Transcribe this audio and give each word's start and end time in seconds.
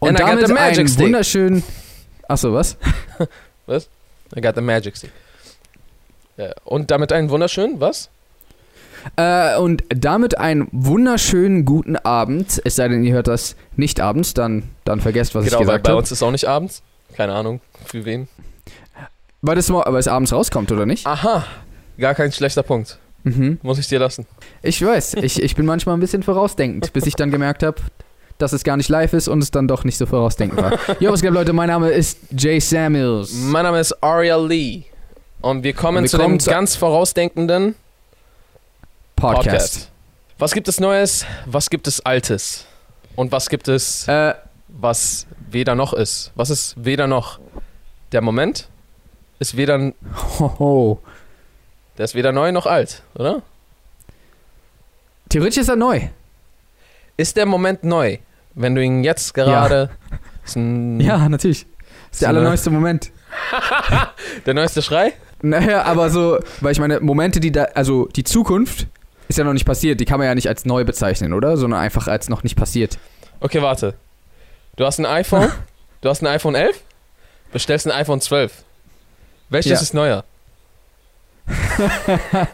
Und 0.00 0.08
And 0.10 0.20
I 0.20 0.22
got 0.22 0.28
damit 0.28 0.46
the 0.46 0.54
magic 0.54 0.78
einen 0.78 0.88
stick. 0.88 1.04
wunderschönen. 1.06 1.64
Achso, 2.28 2.52
was? 3.66 3.88
I 4.36 4.40
got 4.40 4.54
the 4.54 4.60
magic 4.60 4.96
stick. 4.96 5.10
Ja, 6.36 6.52
und 6.64 6.90
damit 6.90 7.10
einen 7.12 7.30
wunderschönen, 7.30 7.80
was? 7.80 8.08
Äh, 9.16 9.56
und 9.58 9.82
damit 9.88 10.38
einen 10.38 10.68
wunderschönen 10.72 11.64
guten 11.64 11.96
Abend. 11.96 12.60
Es 12.64 12.76
sei 12.76 12.88
denn, 12.88 13.02
ihr 13.04 13.14
hört 13.14 13.28
das 13.28 13.56
nicht 13.76 14.00
abends, 14.00 14.34
dann, 14.34 14.64
dann 14.84 15.00
vergesst, 15.00 15.34
was 15.34 15.44
genau, 15.44 15.56
ich 15.58 15.60
gesagt 15.60 15.84
bei 15.84 15.90
habe. 15.90 15.98
uns 16.00 16.12
ist 16.12 16.22
auch 16.22 16.30
nicht 16.30 16.46
abends. 16.46 16.82
Keine 17.16 17.32
Ahnung, 17.34 17.60
für 17.86 18.04
wen. 18.04 18.28
Weil, 19.42 19.56
mo- 19.68 19.84
weil 19.86 19.96
es 20.00 20.08
abends 20.08 20.32
rauskommt, 20.32 20.70
oder 20.72 20.84
nicht? 20.86 21.06
Aha, 21.06 21.44
gar 21.98 22.14
kein 22.14 22.32
schlechter 22.32 22.62
Punkt. 22.62 22.98
Mhm. 23.24 23.58
Muss 23.62 23.78
ich 23.78 23.88
dir 23.88 23.98
lassen. 23.98 24.26
Ich 24.62 24.84
weiß, 24.84 25.14
ich, 25.14 25.42
ich 25.42 25.54
bin 25.56 25.66
manchmal 25.66 25.96
ein 25.96 26.00
bisschen 26.00 26.22
vorausdenkend, 26.22 26.92
bis 26.92 27.06
ich 27.06 27.14
dann 27.14 27.30
gemerkt 27.30 27.62
habe, 27.62 27.76
dass 28.38 28.52
es 28.52 28.62
gar 28.62 28.76
nicht 28.76 28.88
live 28.88 29.12
ist 29.14 29.26
und 29.28 29.42
es 29.42 29.50
dann 29.50 29.66
doch 29.66 29.84
nicht 29.84 29.98
so 29.98 30.06
vorausdenkend 30.06 30.60
war. 30.62 30.78
Jo, 31.00 31.10
was 31.12 31.22
geht, 31.22 31.32
Leute? 31.32 31.52
Mein 31.52 31.68
Name 31.68 31.90
ist 31.90 32.18
Jay 32.36 32.60
Samuels. 32.60 33.32
Mein 33.32 33.64
Name 33.64 33.80
ist 33.80 33.92
Aria 34.02 34.36
Lee. 34.36 34.84
Und 35.40 35.62
wir 35.64 35.72
kommen 35.72 35.98
Und 35.98 36.02
wir 36.04 36.10
zu 36.10 36.18
kommen 36.18 36.38
dem 36.38 36.46
ganz 36.46 36.76
vorausdenkenden 36.76 37.74
Podcast. 39.20 39.44
Podcast. 39.44 39.90
Was 40.38 40.52
gibt 40.52 40.68
es 40.68 40.78
Neues? 40.78 41.26
Was 41.44 41.70
gibt 41.70 41.88
es 41.88 42.00
Altes? 42.06 42.66
Und 43.16 43.32
was 43.32 43.48
gibt 43.48 43.66
es, 43.66 44.06
Äh, 44.06 44.34
was 44.68 45.26
weder 45.50 45.74
noch 45.74 45.92
ist? 45.92 46.30
Was 46.36 46.50
ist 46.50 46.74
weder 46.76 47.08
noch? 47.08 47.40
Der 48.12 48.20
Moment 48.20 48.68
ist 49.40 49.56
weder, 49.56 49.92
hoho. 50.38 51.00
der 51.98 52.04
ist 52.04 52.14
weder 52.14 52.30
neu 52.30 52.52
noch 52.52 52.66
alt, 52.66 53.02
oder? 53.16 53.42
Theoretisch 55.28 55.58
ist 55.58 55.68
er 55.68 55.76
neu. 55.76 56.00
Ist 57.16 57.36
der 57.36 57.46
Moment 57.46 57.82
neu, 57.82 58.18
wenn 58.54 58.76
du 58.76 58.82
ihn 58.84 59.02
jetzt 59.02 59.34
gerade. 59.34 59.90
Ein, 60.54 61.00
Ja, 61.00 61.28
natürlich. 61.28 61.66
Ist 62.12 62.22
der 62.22 62.28
allerneueste 62.28 62.70
Moment. 62.70 63.10
Der 64.46 64.54
neueste 64.54 64.80
Schrei? 64.80 65.12
Naja, 65.42 65.82
aber 65.82 66.08
so, 66.08 66.38
weil 66.60 66.72
ich 66.72 66.78
meine, 66.80 67.00
Momente, 67.00 67.38
die 67.40 67.52
da, 67.52 67.64
also 67.74 68.06
die 68.06 68.24
Zukunft 68.24 68.86
ist 69.28 69.38
ja 69.38 69.44
noch 69.44 69.52
nicht 69.52 69.66
passiert, 69.66 70.00
die 70.00 70.04
kann 70.04 70.18
man 70.18 70.26
ja 70.26 70.34
nicht 70.34 70.48
als 70.48 70.64
neu 70.64 70.84
bezeichnen, 70.84 71.32
oder? 71.32 71.56
Sondern 71.56 71.80
einfach 71.80 72.08
als 72.08 72.28
noch 72.28 72.42
nicht 72.42 72.56
passiert. 72.56 72.98
Okay, 73.40 73.62
warte. 73.62 73.94
Du 74.76 74.84
hast 74.84 74.98
ein 74.98 75.06
iPhone. 75.06 75.50
du 76.00 76.08
hast 76.08 76.22
ein 76.22 76.26
iPhone 76.26 76.54
11. 76.54 76.80
Bestellst 77.52 77.86
ein 77.86 77.92
iPhone 77.92 78.20
12. 78.20 78.64
Welches 79.50 79.72
Ja. 79.72 79.80
ist 79.80 79.94
neuer? 79.94 80.24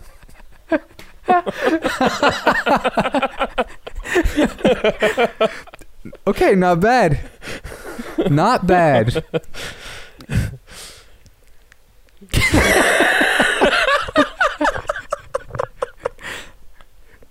Okay, 6.27 6.55
not 6.57 6.81
bad. 6.81 7.19
Not 8.29 8.67
bad. 8.67 9.25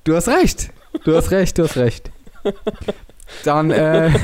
Du 0.03 0.15
hast 0.15 0.27
recht. 0.27 0.69
Du 1.05 1.15
hast 1.15 1.31
recht, 1.31 1.57
du 1.57 1.63
hast 1.63 1.77
recht. 1.77 2.11
Dann, 3.43 3.71
äh. 3.71 4.11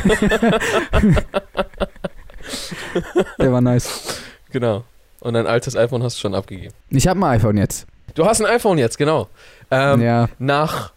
Der 3.40 3.52
war 3.52 3.62
nice. 3.62 4.22
Genau. 4.52 4.84
Und 5.20 5.34
dein 5.34 5.48
altes 5.48 5.76
iPhone 5.76 6.04
hast 6.04 6.18
du 6.18 6.22
schon 6.22 6.36
abgegeben. 6.36 6.74
Ich 6.90 7.08
habe 7.08 7.20
ein 7.20 7.24
iPhone 7.24 7.58
jetzt. 7.58 7.88
Du 8.16 8.26
hast 8.26 8.42
ein 8.42 8.46
iPhone 8.48 8.78
jetzt, 8.78 8.98
genau. 8.98 9.28
Ähm, 9.72 10.02
ja. 10.02 10.30
Nach, 10.40 10.92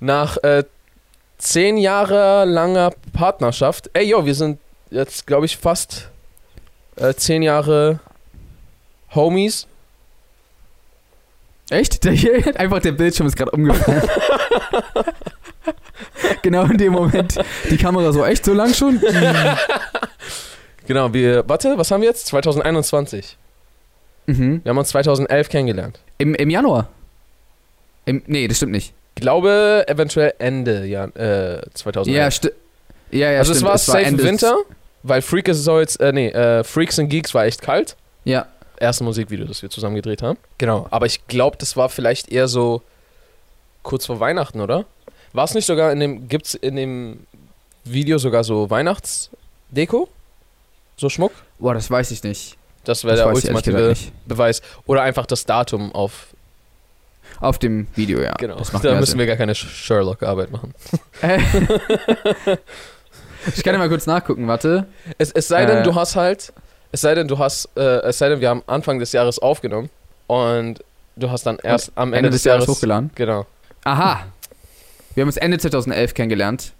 nach 0.00 0.36
äh, 0.38 0.64
zehn 1.38 1.76
Jahre 1.76 2.44
langer 2.44 2.92
Partnerschaft. 3.12 3.90
Ey, 3.92 4.08
yo, 4.08 4.24
wir 4.24 4.34
sind 4.34 4.58
jetzt, 4.90 5.26
glaube 5.26 5.46
ich, 5.46 5.56
fast 5.56 6.10
äh, 6.96 7.14
zehn 7.14 7.42
Jahre 7.42 8.00
Homies. 9.14 9.66
Echt? 11.70 12.04
Der 12.04 12.12
hier, 12.12 12.56
einfach 12.60 12.80
der 12.80 12.92
Bildschirm 12.92 13.26
ist 13.26 13.36
gerade 13.36 13.50
umgefallen. 13.50 14.02
genau 16.42 16.64
in 16.64 16.78
dem 16.78 16.92
Moment. 16.92 17.36
Die 17.70 17.76
Kamera 17.76 18.12
so, 18.12 18.24
echt 18.24 18.44
so 18.44 18.52
lang 18.52 18.74
schon? 18.74 19.00
Genau, 20.86 21.12
wir, 21.14 21.48
warte, 21.48 21.78
was 21.78 21.90
haben 21.90 22.02
wir 22.02 22.08
jetzt? 22.08 22.26
2021. 22.26 23.38
Mhm. 24.26 24.60
Wir 24.62 24.70
haben 24.70 24.78
uns 24.78 24.88
2011 24.88 25.48
kennengelernt. 25.48 25.98
Im, 26.18 26.34
Im 26.34 26.50
Januar. 26.50 26.88
Im, 28.04 28.22
nee, 28.26 28.46
das 28.48 28.58
stimmt 28.58 28.72
nicht. 28.72 28.92
Ich 29.16 29.22
glaube, 29.22 29.84
eventuell 29.86 30.34
Ende 30.38 30.84
Jan 30.84 31.14
äh, 31.16 31.62
2011. 31.72 32.06
Ja, 32.08 32.30
sti 32.30 32.50
ja, 33.12 33.30
ja, 33.30 33.38
also 33.38 33.54
stimmt. 33.54 33.74
es 33.74 33.88
war 33.88 34.02
safe 34.02 34.22
Winter, 34.22 34.56
weil 35.04 35.22
Freak 35.22 35.48
is 35.48 35.64
so 35.64 35.78
jetzt, 35.78 36.00
äh, 36.00 36.12
nee, 36.12 36.28
äh, 36.28 36.64
Freaks 36.64 36.98
and 36.98 37.08
Geeks 37.08 37.32
war 37.32 37.44
echt 37.44 37.62
kalt. 37.62 37.96
Ja. 38.24 38.46
Erste 38.84 39.02
Musikvideo, 39.04 39.46
das 39.46 39.62
wir 39.62 39.70
zusammen 39.70 39.96
gedreht 39.96 40.20
haben. 40.22 40.38
Genau. 40.58 40.86
Aber 40.90 41.06
ich 41.06 41.26
glaube, 41.26 41.56
das 41.58 41.76
war 41.76 41.88
vielleicht 41.88 42.30
eher 42.30 42.48
so 42.48 42.82
kurz 43.82 44.04
vor 44.06 44.20
Weihnachten, 44.20 44.60
oder? 44.60 44.84
War 45.32 45.44
es 45.44 45.54
nicht 45.54 45.64
sogar 45.66 45.90
in 45.90 46.00
dem, 46.00 46.28
gibt's 46.28 46.54
in 46.54 46.76
dem 46.76 47.26
Video 47.84 48.18
sogar 48.18 48.44
so 48.44 48.68
Weihnachtsdeko? 48.70 50.08
So 50.96 51.08
Schmuck? 51.08 51.32
Boah, 51.58 51.72
das 51.74 51.90
weiß 51.90 52.10
ich 52.10 52.22
nicht. 52.22 52.56
Das 52.84 53.04
wäre 53.04 53.16
der 53.16 53.28
ultimative. 53.28 53.94
Beweis. 54.26 54.60
Oder 54.86 55.02
einfach 55.02 55.24
das 55.26 55.46
Datum 55.46 55.92
auf. 55.94 56.26
Auf 57.40 57.58
dem 57.58 57.86
Video, 57.96 58.20
ja. 58.20 58.32
Genau. 58.38 58.56
Das 58.58 58.72
macht 58.72 58.84
Da 58.84 58.92
müssen 58.94 59.12
Sinn. 59.12 59.18
wir 59.18 59.26
gar 59.26 59.36
keine 59.36 59.54
Sherlock-Arbeit 59.54 60.50
machen. 60.52 60.74
Ich 63.56 63.62
kann 63.62 63.74
ja 63.74 63.78
mal 63.78 63.90
kurz 63.90 64.06
nachgucken, 64.06 64.48
warte. 64.48 64.86
Es, 65.18 65.30
es 65.30 65.48
sei 65.48 65.66
denn, 65.66 65.78
Äh. 65.78 65.82
du 65.82 65.94
hast 65.94 66.16
halt, 66.16 66.52
es 66.94 67.00
sei 67.00 67.16
denn, 67.16 67.26
du 67.26 67.38
hast, 67.38 67.68
äh, 67.76 67.80
es 68.02 68.18
sei 68.18 68.28
denn, 68.28 68.40
wir 68.40 68.48
haben 68.48 68.62
Anfang 68.68 69.00
des 69.00 69.10
Jahres 69.10 69.40
aufgenommen 69.40 69.90
und 70.28 70.78
du 71.16 71.28
hast 71.28 71.44
dann 71.44 71.58
erst 71.60 71.90
am 71.96 72.12
Ende, 72.12 72.30
des, 72.30 72.44
Jahres, 72.44 72.68
hochgeladen. 72.68 73.10
Genau. 73.16 73.46
Aha. 73.82 74.26
Wir 75.14 75.22
haben 75.22 75.28
uns 75.28 75.36
Ende 75.36 75.58
2011 75.58 76.14
kennengelernt. 76.14 76.72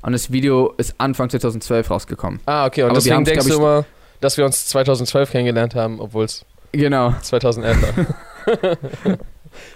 Und 0.00 0.12
das 0.12 0.32
Video 0.32 0.72
ist 0.78 0.94
Anfang 0.96 1.28
2012 1.28 1.90
rausgekommen. 1.90 2.40
Ah, 2.46 2.64
okay. 2.64 2.84
Und 2.84 2.90
Aber 2.90 2.98
deswegen 2.98 3.22
denkst 3.22 3.46
du 3.46 3.56
immer, 3.56 3.84
dass 4.22 4.38
wir 4.38 4.46
uns 4.46 4.66
2012 4.68 5.30
kennengelernt 5.30 5.74
haben, 5.74 6.00
obwohl 6.00 6.24
es 6.24 6.46
Genau. 6.72 7.14
2011 7.20 7.82
war. 7.82 8.06
okay, 8.72 9.18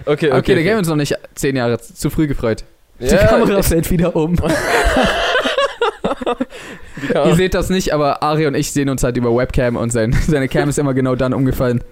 okay. 0.06 0.33
Okay, 0.33 0.55
da 0.55 0.62
gehen 0.62 0.65
wir 0.65 0.79
uns 0.79 0.89
noch 0.89 0.97
nicht 0.97 1.15
zehn 1.35 1.56
Jahre 1.56 1.79
zu 1.79 2.09
früh 2.09 2.27
gefreut. 2.27 2.65
Die 3.00 3.05
Ja, 3.05 3.27
Kamera 3.27 3.62
fällt 3.62 3.91
wieder 3.91 4.17
um. 4.17 4.35
Ihr 7.12 7.34
seht 7.37 7.55
das 7.55 7.71
nicht, 7.71 7.93
aber 7.94 8.22
Ari 8.22 8.47
und 8.47 8.55
ich 8.55 8.72
sehen 8.72 8.89
uns 8.89 9.03
halt 9.03 9.16
über 9.16 9.34
Webcam 9.34 9.77
und 9.77 9.91
sein, 9.91 10.12
seine 10.27 10.49
Cam 10.49 10.69
ist 10.69 10.78
immer 10.78 10.94
genau 10.94 11.15
dann 11.15 11.33
umgefallen, 11.34 11.83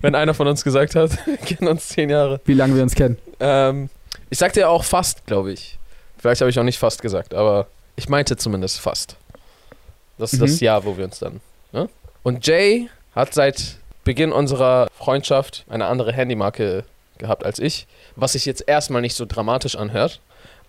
Wenn 0.00 0.14
einer 0.14 0.34
von 0.34 0.48
uns 0.48 0.64
gesagt 0.64 0.94
hat, 0.96 1.10
wir 1.26 1.36
kennen 1.36 1.68
uns 1.68 1.88
zehn 1.88 2.10
Jahre. 2.10 2.40
wie 2.44 2.54
lange 2.54 2.74
wir 2.74 2.82
uns 2.82 2.94
kennen. 2.94 3.18
Ähm, 3.40 3.88
ich 4.30 4.38
sagte 4.38 4.60
ja 4.60 4.68
auch 4.68 4.84
fast, 4.84 5.26
glaube 5.26 5.52
ich. 5.52 5.78
Vielleicht 6.18 6.40
habe 6.40 6.50
ich 6.50 6.58
auch 6.58 6.64
nicht 6.64 6.78
fast 6.78 7.02
gesagt, 7.02 7.34
aber 7.34 7.66
ich 7.96 8.08
meinte 8.08 8.36
zumindest 8.36 8.80
fast. 8.80 9.16
Das 10.18 10.32
ist 10.32 10.38
Mhm. 10.40 10.46
das 10.46 10.60
Jahr, 10.60 10.84
wo 10.84 10.96
wir 10.96 11.04
uns 11.04 11.18
dann. 11.18 11.40
Ne? 11.72 11.88
Und 12.22 12.46
Jay 12.46 12.88
hat 13.14 13.34
seit 13.34 13.76
Beginn 14.04 14.32
unserer 14.32 14.88
Freundschaft 14.96 15.64
eine 15.68 15.86
andere 15.86 16.12
Handymarke 16.12 16.84
gehabt 17.18 17.44
als 17.44 17.58
ich, 17.58 17.86
was 18.16 18.32
sich 18.32 18.46
jetzt 18.46 18.64
erstmal 18.66 19.02
nicht 19.02 19.14
so 19.16 19.24
dramatisch 19.26 19.76
anhört. 19.76 20.20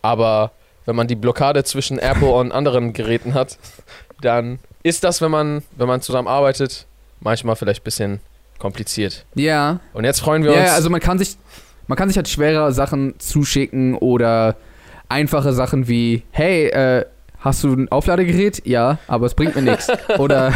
Aber 0.02 0.52
wenn 0.86 0.96
man 0.96 1.08
die 1.08 1.16
Blockade 1.16 1.64
zwischen 1.64 2.00
Apple 2.00 2.30
und 2.30 2.52
anderen 2.52 2.94
Geräten 2.94 3.34
hat, 3.34 3.58
dann 4.22 4.59
ist 4.84 5.03
das, 5.03 5.22
wenn 5.22 5.32
man, 5.32 5.64
wenn 5.78 5.88
man 5.88 6.02
zusammen 6.02 6.28
arbeitet, 6.28 6.85
manchmal 7.20 7.56
vielleicht 7.56 7.82
ein 7.82 7.85
bisschen 7.85 8.20
kompliziert. 8.59 9.26
Ja. 9.35 9.80
Und 9.94 10.03
jetzt 10.06 10.20
freuen 10.22 10.44
wir 10.44 10.52
Ja, 10.52 10.59
uns. 10.59 10.70
ja, 10.70 10.76
also 10.76 10.90
man 10.90 11.00
kann 11.00 11.18
sich, 11.20 11.38
man 11.88 11.97
kann 11.97 12.08
sich 12.09 12.18
halt 12.18 12.28
schwere 12.30 12.72
Sachen 12.72 13.16
zuschicken 13.20 13.96
oder 13.96 14.56
einfache 15.09 15.53
Sachen 15.53 15.88
wie, 15.88 16.24
hey, 16.32 16.68
äh, 16.68 17.06
hast 17.40 17.64
du 17.64 17.74
ein 17.74 17.91
Aufladegerät? 17.91 18.66
Ja, 18.66 19.00
aber 19.08 19.26
es 19.26 19.36
bringt 19.36 19.56
mir 19.56 19.62
nichts. 19.62 19.90
Oder, 20.18 20.53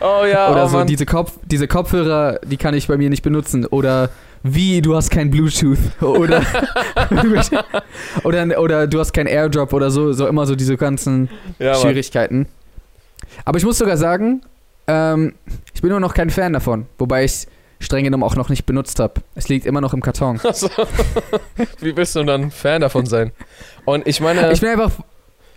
oh 0.00 0.24
ja, 0.30 0.50
oder 0.50 0.64
oh 0.64 0.68
so 0.68 0.76
Mann. 0.78 0.86
diese, 0.86 1.06
Kopf, 1.06 1.32
diese 1.44 1.66
Kopfhörer, 1.66 2.38
die 2.44 2.58
kann 2.58 2.74
ich 2.74 2.86
bei 2.88 2.98
mir 2.98 3.08
nicht 3.08 3.22
benutzen. 3.22 3.64
Oder 3.64 4.10
wie, 4.54 4.82
du 4.82 4.94
hast 4.94 5.10
kein 5.10 5.30
Bluetooth. 5.30 5.78
Oder, 6.00 6.42
oder, 8.24 8.60
oder 8.60 8.86
du 8.86 8.98
hast 8.98 9.12
kein 9.12 9.26
Airdrop 9.26 9.72
oder 9.72 9.90
so, 9.90 10.12
so 10.12 10.26
immer 10.26 10.46
so 10.46 10.54
diese 10.54 10.76
ganzen 10.76 11.28
ja. 11.58 11.74
Schwierigkeiten. 11.74 12.46
Aber 13.44 13.58
ich 13.58 13.64
muss 13.64 13.78
sogar 13.78 13.96
sagen, 13.96 14.42
ähm, 14.86 15.34
ich 15.74 15.82
bin 15.82 15.90
immer 15.90 16.00
noch 16.00 16.14
kein 16.14 16.30
Fan 16.30 16.52
davon. 16.52 16.86
Wobei 16.98 17.24
ich 17.24 17.32
es 17.32 17.46
streng 17.80 18.04
genommen 18.04 18.22
auch 18.22 18.36
noch 18.36 18.48
nicht 18.48 18.66
benutzt 18.66 18.98
habe. 19.00 19.20
Es 19.34 19.48
liegt 19.48 19.66
immer 19.66 19.80
noch 19.80 19.92
im 19.92 20.02
Karton. 20.02 20.40
Also, 20.42 20.68
wie 21.80 21.96
willst 21.96 22.16
du 22.16 22.24
dann 22.24 22.50
Fan 22.50 22.80
davon 22.80 23.06
sein? 23.06 23.32
Und 23.84 24.06
ich 24.06 24.20
meine, 24.20 24.52
Ich 24.52 24.60
bin 24.60 24.70
einfach. 24.70 24.92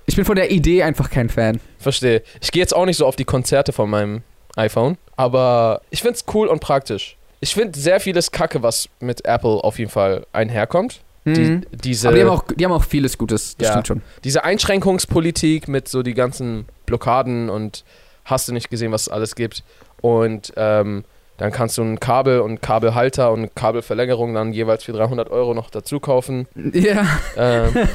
Ich 0.05 0.15
bin 0.15 0.25
von 0.25 0.35
der 0.35 0.49
Idee 0.49 0.81
einfach 0.81 1.11
kein 1.11 1.29
Fan. 1.29 1.59
Verstehe. 1.77 2.23
Ich 2.41 2.51
gehe 2.51 2.61
jetzt 2.61 2.75
auch 2.75 2.87
nicht 2.87 2.97
so 2.97 3.05
auf 3.05 3.15
die 3.15 3.25
Konzerte 3.25 3.71
von 3.71 3.91
meinem 3.91 4.23
iPhone, 4.55 4.97
aber 5.15 5.81
ich 5.91 6.01
finde 6.01 6.15
es 6.15 6.25
cool 6.33 6.47
und 6.47 6.61
praktisch. 6.61 7.15
Ich 7.39 7.53
finde 7.53 7.79
sehr 7.79 7.99
vieles 7.99 8.31
Kacke, 8.31 8.61
was 8.63 8.89
mit 8.99 9.25
Apple 9.25 9.63
auf 9.63 9.79
jeden 9.79 9.91
Fall 9.91 10.25
einherkommt. 10.33 11.01
Die, 11.25 11.31
Mhm. 11.41 11.65
diese, 11.71 12.07
Aber 12.07 12.17
die 12.17 12.23
haben, 12.23 12.29
auch, 12.29 12.43
die 12.55 12.65
haben 12.65 12.71
auch 12.71 12.83
vieles 12.83 13.17
Gutes, 13.17 13.55
das 13.57 13.67
Ja. 13.67 13.71
stimmt 13.73 13.87
schon. 13.87 14.01
diese 14.23 14.43
Einschränkungspolitik 14.43 15.67
mit 15.67 15.87
so 15.87 16.01
die 16.01 16.13
ganzen 16.13 16.65
Blockaden 16.85 17.49
und 17.49 17.83
hast 18.25 18.47
du 18.47 18.53
nicht 18.53 18.69
gesehen, 18.69 18.91
was 18.91 19.03
es 19.03 19.09
alles 19.09 19.35
gibt. 19.35 19.63
Und 20.01 20.53
ähm, 20.55 21.03
dann 21.37 21.51
kannst 21.51 21.77
du 21.77 21.83
ein 21.83 21.99
Kabel 21.99 22.39
und 22.41 22.61
Kabelhalter 22.61 23.31
und 23.31 23.53
Kabelverlängerung 23.55 24.33
dann 24.33 24.51
jeweils 24.53 24.83
für 24.83 24.91
300 24.93 25.29
Euro 25.29 25.53
noch 25.53 25.69
dazu 25.69 25.99
kaufen. 25.99 26.47
Ja. 26.73 27.05
Ähm, 27.37 27.87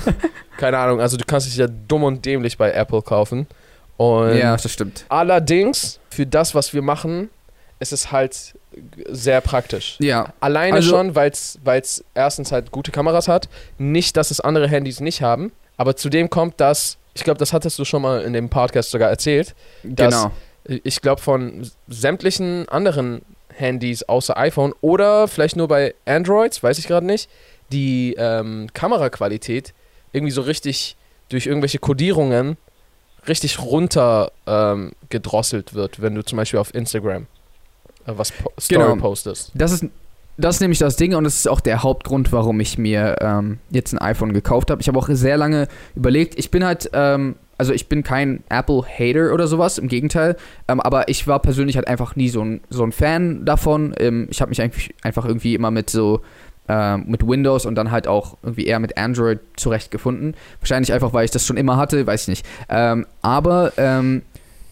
keine 0.58 0.79
Ahnung, 0.79 1.00
also 1.00 1.17
du 1.17 1.25
kannst 1.26 1.46
dich 1.46 1.56
ja 1.56 1.67
dumm 1.67 2.05
und 2.05 2.25
dämlich 2.25 2.56
bei 2.56 2.73
Apple 2.73 3.02
kaufen. 3.02 3.46
Und 3.96 4.37
ja, 4.37 4.56
das 4.56 4.70
stimmt. 4.73 5.05
allerdings, 5.08 5.99
für 6.11 6.26
das, 6.26 6.55
was 6.55 6.73
wir 6.75 6.82
machen, 6.82 7.31
ist 7.81 7.93
es 7.93 8.12
halt 8.12 8.55
sehr 9.09 9.41
praktisch. 9.41 9.97
Ja. 10.00 10.32
Alleine 10.41 10.76
Also- 10.76 10.91
schon, 10.91 11.15
weil 11.15 11.31
es 11.31 12.05
erstens 12.15 12.53
halt 12.53 12.71
gute 12.71 12.91
Kameras 12.93 13.29
hat. 13.29 13.49
Nicht, 13.79 14.17
dass 14.17 14.31
es 14.31 14.41
andere 14.41 14.69
Handys 14.69 15.00
nicht 15.00 15.23
haben. 15.23 15.53
Aber 15.76 15.97
zudem 15.97 16.31
kommt, 16.31 16.61
dass, 16.61 16.99
ich 17.15 17.25
glaube, 17.25 17.38
das 17.38 17.53
hattest 17.53 17.79
du 17.79 17.85
schon 17.85 18.03
mal 18.03 18.23
in 18.23 18.32
dem 18.32 18.49
Podcast 18.49 18.91
sogar 18.91 19.11
erzählt, 19.11 19.55
Das- 19.82 20.15
Genau. 20.15 20.31
ich 20.85 21.00
glaube, 21.00 21.21
von 21.21 21.69
sämtlichen 21.88 22.69
anderen 22.69 23.23
Handys 23.53 24.03
außer 24.03 24.37
iPhone 24.37 24.73
oder 24.81 25.29
vielleicht 25.29 25.56
nur 25.56 25.69
bei 25.69 25.94
Androids, 26.06 26.62
weiß 26.62 26.79
ich 26.79 26.87
gerade 26.88 27.06
nicht, 27.06 27.29
die 27.73 28.15
ähm, 28.19 28.69
Kameraqualität 28.75 29.73
irgendwie 30.12 30.32
so 30.32 30.43
richtig 30.43 30.97
durch 31.29 31.47
irgendwelche 31.47 31.79
Codierungen 31.79 32.56
richtig 33.27 33.59
runter 33.61 34.32
ähm, 34.47 34.93
gedrosselt 35.09 35.73
wird, 35.75 36.03
wenn 36.03 36.15
du 36.15 36.23
zum 36.25 36.37
Beispiel 36.37 36.59
auf 36.61 36.75
Instagram 36.75 37.27
was 38.06 38.33
po 38.33 38.53
Story 38.61 38.83
Genau. 38.91 38.97
postest. 38.97 39.51
Das 39.55 39.73
ist, 39.73 39.85
das 40.37 40.56
ist 40.56 40.61
nämlich 40.61 40.79
das 40.79 40.97
Ding 40.97 41.15
und 41.15 41.25
das 41.25 41.37
ist 41.37 41.49
auch 41.49 41.61
der 41.61 41.83
Hauptgrund, 41.83 42.33
warum 42.33 42.59
ich 42.61 42.77
mir 42.79 43.17
ähm, 43.21 43.59
jetzt 43.71 43.93
ein 43.93 43.99
iPhone 43.99 44.33
gekauft 44.33 44.71
habe. 44.71 44.81
Ich 44.81 44.89
habe 44.89 44.99
auch 44.99 45.09
sehr 45.11 45.37
lange 45.37 45.69
überlegt. 45.95 46.39
Ich 46.39 46.51
bin 46.51 46.65
halt, 46.65 46.91
ähm, 46.93 47.37
also 47.56 47.73
ich 47.73 47.89
bin 47.89 48.03
kein 48.03 48.43
Apple-Hater 48.49 49.33
oder 49.33 49.47
sowas, 49.47 49.79
im 49.79 49.87
Gegenteil. 49.89 50.37
Ähm, 50.67 50.81
aber 50.81 51.09
ich 51.09 51.27
war 51.29 51.39
persönlich 51.39 51.77
halt 51.77 51.87
einfach 51.87 52.17
nie 52.17 52.29
so 52.29 52.43
ein, 52.43 52.61
so 52.69 52.83
ein 52.83 52.91
Fan 52.93 53.45
davon. 53.45 53.95
Ähm, 53.99 54.27
ich 54.31 54.41
habe 54.41 54.49
mich 54.49 54.61
eigentlich 54.61 54.93
einfach 55.03 55.25
irgendwie 55.25 55.55
immer 55.55 55.71
mit 55.71 55.89
so 55.89 56.21
ähm, 56.67 57.05
mit 57.06 57.27
Windows 57.27 57.67
und 57.67 57.75
dann 57.75 57.91
halt 57.91 58.09
auch 58.09 58.39
irgendwie 58.43 58.65
eher 58.67 58.79
mit 58.81 58.97
Android 58.97 59.39
zurechtgefunden. 59.56 60.35
Wahrscheinlich 60.61 60.93
einfach, 60.93 61.12
weil 61.12 61.27
ich 61.27 61.31
das 61.31 61.47
schon 61.47 61.59
immer 61.59 61.77
hatte, 61.77 62.06
weiß 62.06 62.23
ich 62.23 62.29
nicht. 62.29 62.47
Ähm, 62.71 63.06
aber 63.23 63.73
ähm, 63.77 64.23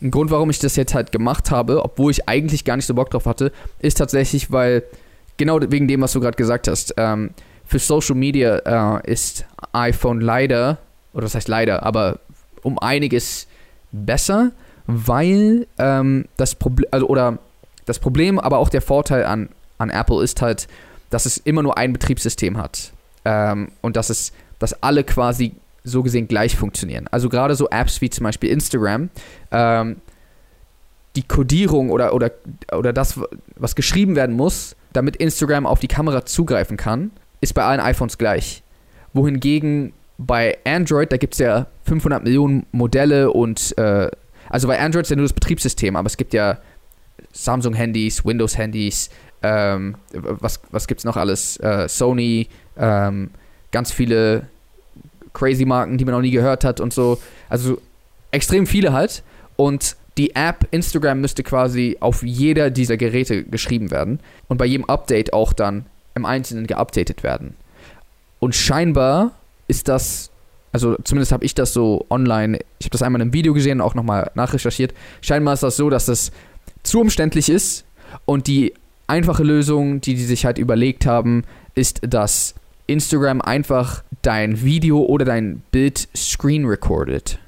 ein 0.02 0.10
Grund, 0.10 0.30
warum 0.30 0.50
ich 0.50 0.58
das 0.58 0.76
jetzt 0.76 0.94
halt 0.94 1.12
gemacht 1.12 1.50
habe, 1.50 1.84
obwohl 1.84 2.10
ich 2.10 2.28
eigentlich 2.28 2.64
gar 2.64 2.76
nicht 2.76 2.86
so 2.86 2.94
Bock 2.94 3.10
drauf 3.10 3.26
hatte, 3.26 3.52
ist 3.78 3.98
tatsächlich, 3.98 4.50
weil 4.50 4.82
genau 5.36 5.60
wegen 5.60 5.88
dem, 5.88 6.00
was 6.00 6.12
du 6.12 6.20
gerade 6.20 6.36
gesagt 6.36 6.68
hast, 6.68 6.94
ähm, 6.96 7.30
für 7.64 7.78
Social 7.78 8.16
Media 8.16 8.98
äh, 8.98 9.10
ist 9.10 9.46
iPhone 9.72 10.20
leider, 10.20 10.78
oder 11.14 11.22
das 11.22 11.34
heißt 11.34 11.48
leider, 11.48 11.84
aber 11.84 12.18
um 12.62 12.78
einiges 12.78 13.46
besser, 13.92 14.52
weil 14.86 15.66
ähm, 15.78 16.26
das 16.36 16.54
Problem, 16.54 16.88
also 16.90 17.06
oder 17.06 17.38
das 17.86 17.98
Problem, 17.98 18.38
aber 18.38 18.58
auch 18.58 18.68
der 18.68 18.82
Vorteil 18.82 19.24
an, 19.24 19.48
an 19.78 19.90
Apple 19.90 20.22
ist 20.22 20.42
halt, 20.42 20.68
dass 21.10 21.26
es 21.26 21.38
immer 21.38 21.62
nur 21.62 21.78
ein 21.78 21.92
Betriebssystem 21.92 22.58
hat. 22.58 22.92
Ähm, 23.24 23.72
und 23.80 23.96
dass 23.96 24.10
es, 24.10 24.32
dass 24.58 24.82
alle 24.82 25.04
quasi 25.04 25.54
so 25.84 26.02
gesehen 26.02 26.28
gleich 26.28 26.56
funktionieren. 26.56 27.06
Also 27.10 27.28
gerade 27.28 27.54
so 27.54 27.68
Apps 27.70 28.00
wie 28.00 28.10
zum 28.10 28.24
Beispiel 28.24 28.50
Instagram, 28.50 29.10
ähm, 29.50 29.96
die 31.16 31.22
Codierung 31.22 31.90
oder, 31.90 32.14
oder, 32.14 32.30
oder 32.72 32.92
das, 32.92 33.20
was 33.56 33.74
geschrieben 33.74 34.16
werden 34.16 34.36
muss, 34.36 34.76
damit 34.92 35.16
Instagram 35.16 35.66
auf 35.66 35.80
die 35.80 35.88
Kamera 35.88 36.24
zugreifen 36.24 36.76
kann, 36.76 37.10
ist 37.40 37.54
bei 37.54 37.64
allen 37.64 37.80
iPhones 37.80 38.18
gleich. 38.18 38.62
Wohingegen 39.12 39.92
bei 40.18 40.56
Android, 40.64 41.12
da 41.12 41.16
gibt 41.16 41.34
es 41.34 41.38
ja 41.38 41.66
500 41.84 42.22
Millionen 42.22 42.66
Modelle 42.72 43.30
und, 43.30 43.76
äh, 43.76 44.10
also 44.48 44.68
bei 44.68 44.78
Android 44.78 45.04
ist 45.04 45.10
ja 45.10 45.16
nur 45.16 45.24
das 45.24 45.32
Betriebssystem, 45.32 45.96
aber 45.96 46.06
es 46.06 46.16
gibt 46.16 46.32
ja 46.32 46.58
Samsung-Handys, 47.32 48.24
Windows-Handys, 48.24 49.10
ähm, 49.42 49.96
was, 50.12 50.60
was 50.70 50.86
gibt 50.86 51.00
es 51.00 51.04
noch 51.04 51.16
alles? 51.16 51.56
Äh, 51.58 51.88
Sony, 51.88 52.48
ähm, 52.76 53.30
ganz 53.72 53.90
viele 53.92 54.48
crazy 55.32 55.64
Marken, 55.64 55.98
die 55.98 56.04
man 56.04 56.14
noch 56.14 56.20
nie 56.20 56.30
gehört 56.30 56.64
hat 56.64 56.80
und 56.80 56.92
so. 56.92 57.18
Also 57.48 57.80
extrem 58.30 58.66
viele 58.66 58.92
halt. 58.92 59.22
Und 59.56 59.96
die 60.18 60.34
App 60.34 60.66
Instagram 60.70 61.20
müsste 61.20 61.42
quasi 61.42 61.96
auf 62.00 62.22
jeder 62.22 62.70
dieser 62.70 62.96
Geräte 62.96 63.44
geschrieben 63.44 63.90
werden 63.90 64.20
und 64.48 64.58
bei 64.58 64.66
jedem 64.66 64.84
Update 64.86 65.32
auch 65.32 65.52
dann 65.52 65.86
im 66.14 66.26
Einzelnen 66.26 66.66
geupdatet 66.66 67.22
werden. 67.22 67.54
Und 68.38 68.54
scheinbar 68.54 69.32
ist 69.68 69.88
das, 69.88 70.30
also 70.72 70.96
zumindest 71.04 71.32
habe 71.32 71.44
ich 71.44 71.54
das 71.54 71.72
so 71.72 72.04
online, 72.10 72.58
ich 72.78 72.86
habe 72.86 72.92
das 72.92 73.02
einmal 73.02 73.20
in 73.20 73.28
einem 73.28 73.32
Video 73.32 73.54
gesehen 73.54 73.80
und 73.80 73.86
auch 73.86 73.94
nochmal 73.94 74.30
nachrecherchiert. 74.34 74.92
Scheinbar 75.22 75.54
ist 75.54 75.62
das 75.62 75.76
so, 75.76 75.88
dass 75.88 76.06
das 76.06 76.32
zu 76.82 77.00
umständlich 77.00 77.48
ist 77.48 77.84
und 78.26 78.46
die 78.46 78.74
einfache 79.06 79.44
Lösung, 79.44 80.00
die 80.00 80.14
die 80.14 80.24
sich 80.24 80.44
halt 80.44 80.58
überlegt 80.58 81.06
haben, 81.06 81.44
ist, 81.74 82.00
dass 82.02 82.54
Instagram 82.86 83.40
einfach 83.40 84.02
dein 84.22 84.62
Video 84.62 85.00
oder 85.00 85.24
dein 85.24 85.62
Bild 85.70 86.08
screen 86.16 86.66
recordet 86.66 87.38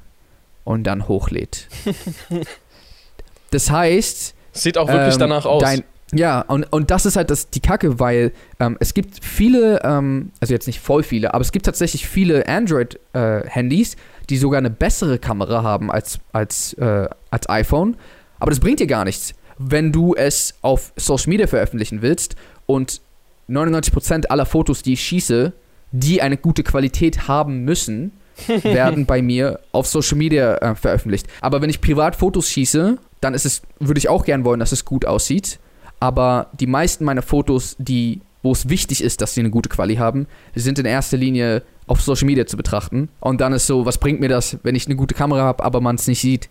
und 0.65 0.85
dann 0.85 1.09
hochlädt. 1.09 1.69
das 3.51 3.71
heißt, 3.71 4.35
Sieht 4.53 4.79
auch 4.79 4.89
wirklich 4.89 5.15
ähm, 5.15 5.21
danach 5.21 5.45
aus. 5.47 5.63
Dein, 5.63 5.85
ja, 6.13 6.43
und, 6.43 6.65
und 6.73 6.91
das 6.91 7.07
ist 7.07 7.17
halt 7.17 7.31
das, 7.31 7.51
die 7.51 7.61
Kacke, 7.61 7.99
weil 7.99 8.33
ähm, 8.61 8.77
es 8.79 8.95
gibt 8.95 9.25
viele, 9.25 9.83
ähm, 9.83 10.31
also 10.41 10.55
jetzt 10.55 10.67
nicht 10.67 10.81
voll 10.81 11.03
viele, 11.03 11.35
aber 11.35 11.43
es 11.43 11.51
gibt 11.51 11.67
tatsächlich 11.67 12.07
viele 12.07 12.47
Android-Handys, 12.47 13.97
die 14.31 14.37
sogar 14.37 14.59
eine 14.59 14.71
bessere 14.71 15.19
Kamera 15.19 15.63
haben 15.63 15.91
als, 15.91 16.21
als, 16.33 16.73
äh, 16.75 17.09
als 17.31 17.49
iPhone. 17.49 17.97
Aber 18.39 18.51
das 18.51 18.61
bringt 18.61 18.81
dir 18.81 18.87
gar 18.87 19.05
nichts, 19.05 19.35
wenn 19.59 19.93
du 19.93 20.15
es 20.15 20.55
auf 20.63 20.93
Social 20.97 21.31
Media 21.31 21.47
veröffentlichen 21.47 22.01
willst 22.01 22.37
und 22.67 23.01
99% 23.49 24.27
aller 24.27 24.47
Fotos, 24.47 24.83
die 24.83 24.95
ich 24.95 25.03
schieße, 25.03 25.53
die 25.93 26.23
eine 26.23 26.37
gute 26.37 26.63
Qualität 26.63 27.29
haben 27.29 27.65
müssen, 27.65 28.13
werden 28.63 29.07
bei 29.07 29.23
mir 29.23 29.61
auf 29.73 29.87
Social 29.87 30.19
Media 30.19 30.57
äh, 30.57 30.75
veröffentlicht. 30.75 31.27
Aber 31.41 31.63
wenn 31.63 31.71
ich 31.71 31.81
privat 31.81 32.17
Fotos 32.17 32.49
schieße, 32.49 32.99
dann 33.21 33.35
ist 33.35 33.47
es, 33.47 33.63
würde 33.79 33.99
ich 33.99 34.09
auch 34.09 34.25
gern 34.25 34.45
wollen, 34.45 34.61
dass 34.61 34.73
es 34.73 34.85
gut 34.85 35.05
aussieht. 35.05 35.59
Aber 36.01 36.49
die 36.59 36.67
meisten 36.67 37.05
meiner 37.05 37.23
Fotos, 37.23 37.77
die, 37.79 38.21
wo 38.43 38.53
es 38.53 38.69
wichtig 38.69 39.03
ist, 39.03 39.21
dass 39.21 39.35
sie 39.35 39.41
eine 39.41 39.51
gute 39.51 39.69
Quali 39.69 39.97
haben, 39.97 40.27
sind 40.55 40.79
in 40.79 40.85
erster 40.85 41.17
Linie 41.17 41.63
auf 41.87 42.01
Social 42.01 42.27
Media 42.27 42.47
zu 42.47 42.57
betrachten. 42.57 43.09
Und 43.21 43.41
dann 43.41 43.53
ist 43.53 43.67
so, 43.67 43.87
was 43.87 43.99
bringt 43.99 44.21
mir 44.21 44.29
das, 44.29 44.59
wenn 44.63 44.75
ich 44.75 44.87
eine 44.87 44.97
gute 44.97 45.15
Kamera 45.15 45.43
habe, 45.43 45.63
aber 45.63 45.81
man 45.81 45.95
es 45.95 46.07
nicht 46.07 46.21
sieht? 46.21 46.49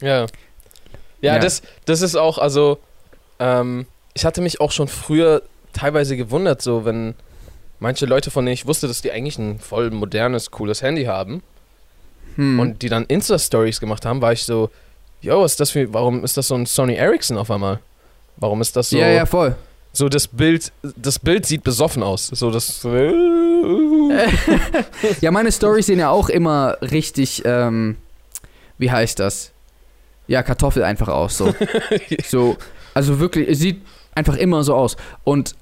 Ja. 0.00 0.26
Ja, 1.20 1.34
Ja. 1.34 1.38
Das, 1.38 1.62
das 1.84 2.02
ist 2.02 2.16
auch, 2.16 2.38
also, 2.38 2.78
ähm, 3.38 3.86
ich 4.14 4.24
hatte 4.24 4.42
mich 4.42 4.60
auch 4.60 4.72
schon 4.72 4.88
früher 4.88 5.42
teilweise 5.72 6.16
gewundert, 6.16 6.62
so, 6.62 6.84
wenn 6.84 7.14
manche 7.80 8.06
Leute, 8.06 8.30
von 8.30 8.44
denen 8.44 8.54
ich 8.54 8.66
wusste, 8.66 8.88
dass 8.88 9.02
die 9.02 9.10
eigentlich 9.12 9.38
ein 9.38 9.58
voll 9.58 9.90
modernes, 9.90 10.50
cooles 10.50 10.82
Handy 10.82 11.04
haben 11.04 11.42
Hm. 12.36 12.60
und 12.60 12.82
die 12.82 12.88
dann 12.88 13.04
Insta-Stories 13.04 13.80
gemacht 13.80 14.06
haben, 14.06 14.22
war 14.22 14.32
ich 14.32 14.44
so, 14.44 14.70
yo, 15.20 15.42
was 15.42 15.52
ist 15.52 15.60
das 15.60 15.70
für, 15.70 15.92
warum 15.92 16.24
ist 16.24 16.36
das 16.36 16.48
so 16.48 16.54
ein 16.54 16.64
Sony 16.66 16.94
Ericsson 16.94 17.36
auf 17.36 17.50
einmal? 17.50 17.80
Warum 18.36 18.60
ist 18.60 18.74
das 18.76 18.90
so, 18.90 18.96
ja, 18.96 19.08
ja, 19.08 19.26
voll. 19.26 19.54
so 19.92 20.08
das 20.08 20.28
Bild, 20.28 20.72
das 20.96 21.18
Bild 21.18 21.44
sieht 21.44 21.62
besoffen 21.62 22.02
aus, 22.02 22.28
so 22.28 22.50
das, 22.50 22.80
Ja, 25.20 25.30
meine 25.30 25.52
Stories 25.52 25.86
sehen 25.86 25.98
ja 25.98 26.10
auch 26.10 26.28
immer 26.28 26.78
richtig, 26.80 27.42
ähm, 27.44 27.96
wie 28.78 28.90
heißt 28.90 29.18
das? 29.18 29.52
Ja, 30.26 30.42
Kartoffel 30.42 30.82
einfach 30.84 31.08
aus. 31.08 31.36
So. 31.36 31.54
so 32.26 32.56
also 32.94 33.18
wirklich, 33.18 33.48
es 33.48 33.58
sieht 33.58 33.82
einfach 34.14 34.36
immer 34.36 34.64
so 34.64 34.74
aus. 34.74 34.96
Und 35.24 35.54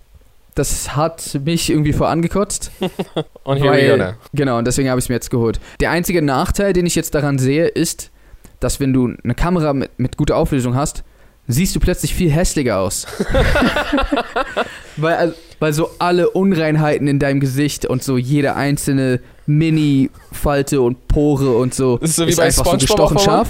das 0.54 0.97
hat 0.97 1.38
mich 1.45 1.71
irgendwie 1.71 1.92
vorangekotzt. 1.92 2.71
und 3.45 3.57
here 3.59 3.73
we 3.73 3.83
go 3.87 3.92
Weil, 3.92 3.99
now. 3.99 4.12
genau, 4.33 4.59
und 4.59 4.66
deswegen 4.66 4.88
habe 4.90 4.99
ich 4.99 5.04
es 5.04 5.09
mir 5.09 5.14
jetzt 5.16 5.30
geholt. 5.30 5.61
Der 5.80 5.90
einzige 5.90 6.23
Nachteil, 6.23 6.73
den 6.73 6.87
ich 6.87 6.95
jetzt 6.95 7.14
daran 7.14 7.38
sehe, 7.38 7.66
ist, 7.66 8.11
dass 8.59 8.80
wenn 8.80 8.92
du 8.92 9.14
eine 9.25 9.35
Kamera 9.35 9.73
mit, 9.73 9.99
mit 9.99 10.16
guter 10.16 10.37
Auflösung 10.37 10.75
hast, 10.75 11.02
siehst 11.47 11.75
du 11.75 11.80
plötzlich 11.80 12.14
viel 12.14 12.30
hässlicher 12.30 12.78
aus. 12.78 13.07
weil, 14.97 15.14
also- 15.14 15.35
weil 15.59 15.73
so 15.75 15.90
alle 15.99 16.30
Unreinheiten 16.30 17.07
in 17.07 17.19
deinem 17.19 17.38
Gesicht 17.40 17.85
und 17.87 18.02
so 18.02 18.16
jede 18.16 18.57
einzelne 18.57 19.21
Mini-Falte 19.47 20.80
und 20.80 21.07
Pore 21.09 21.50
und 21.57 21.75
so 21.75 21.99
Das 21.99 22.11
ist 22.11 22.16
so 22.16 22.26
wie 22.26 22.35
bei 22.35 22.45
einfach 22.45 22.64
so 22.64 22.71
SpongeBob 22.78 22.80
gestochen 22.80 23.16
auf 23.19 23.28
einmal? 23.28 23.45
scharf. 23.45 23.49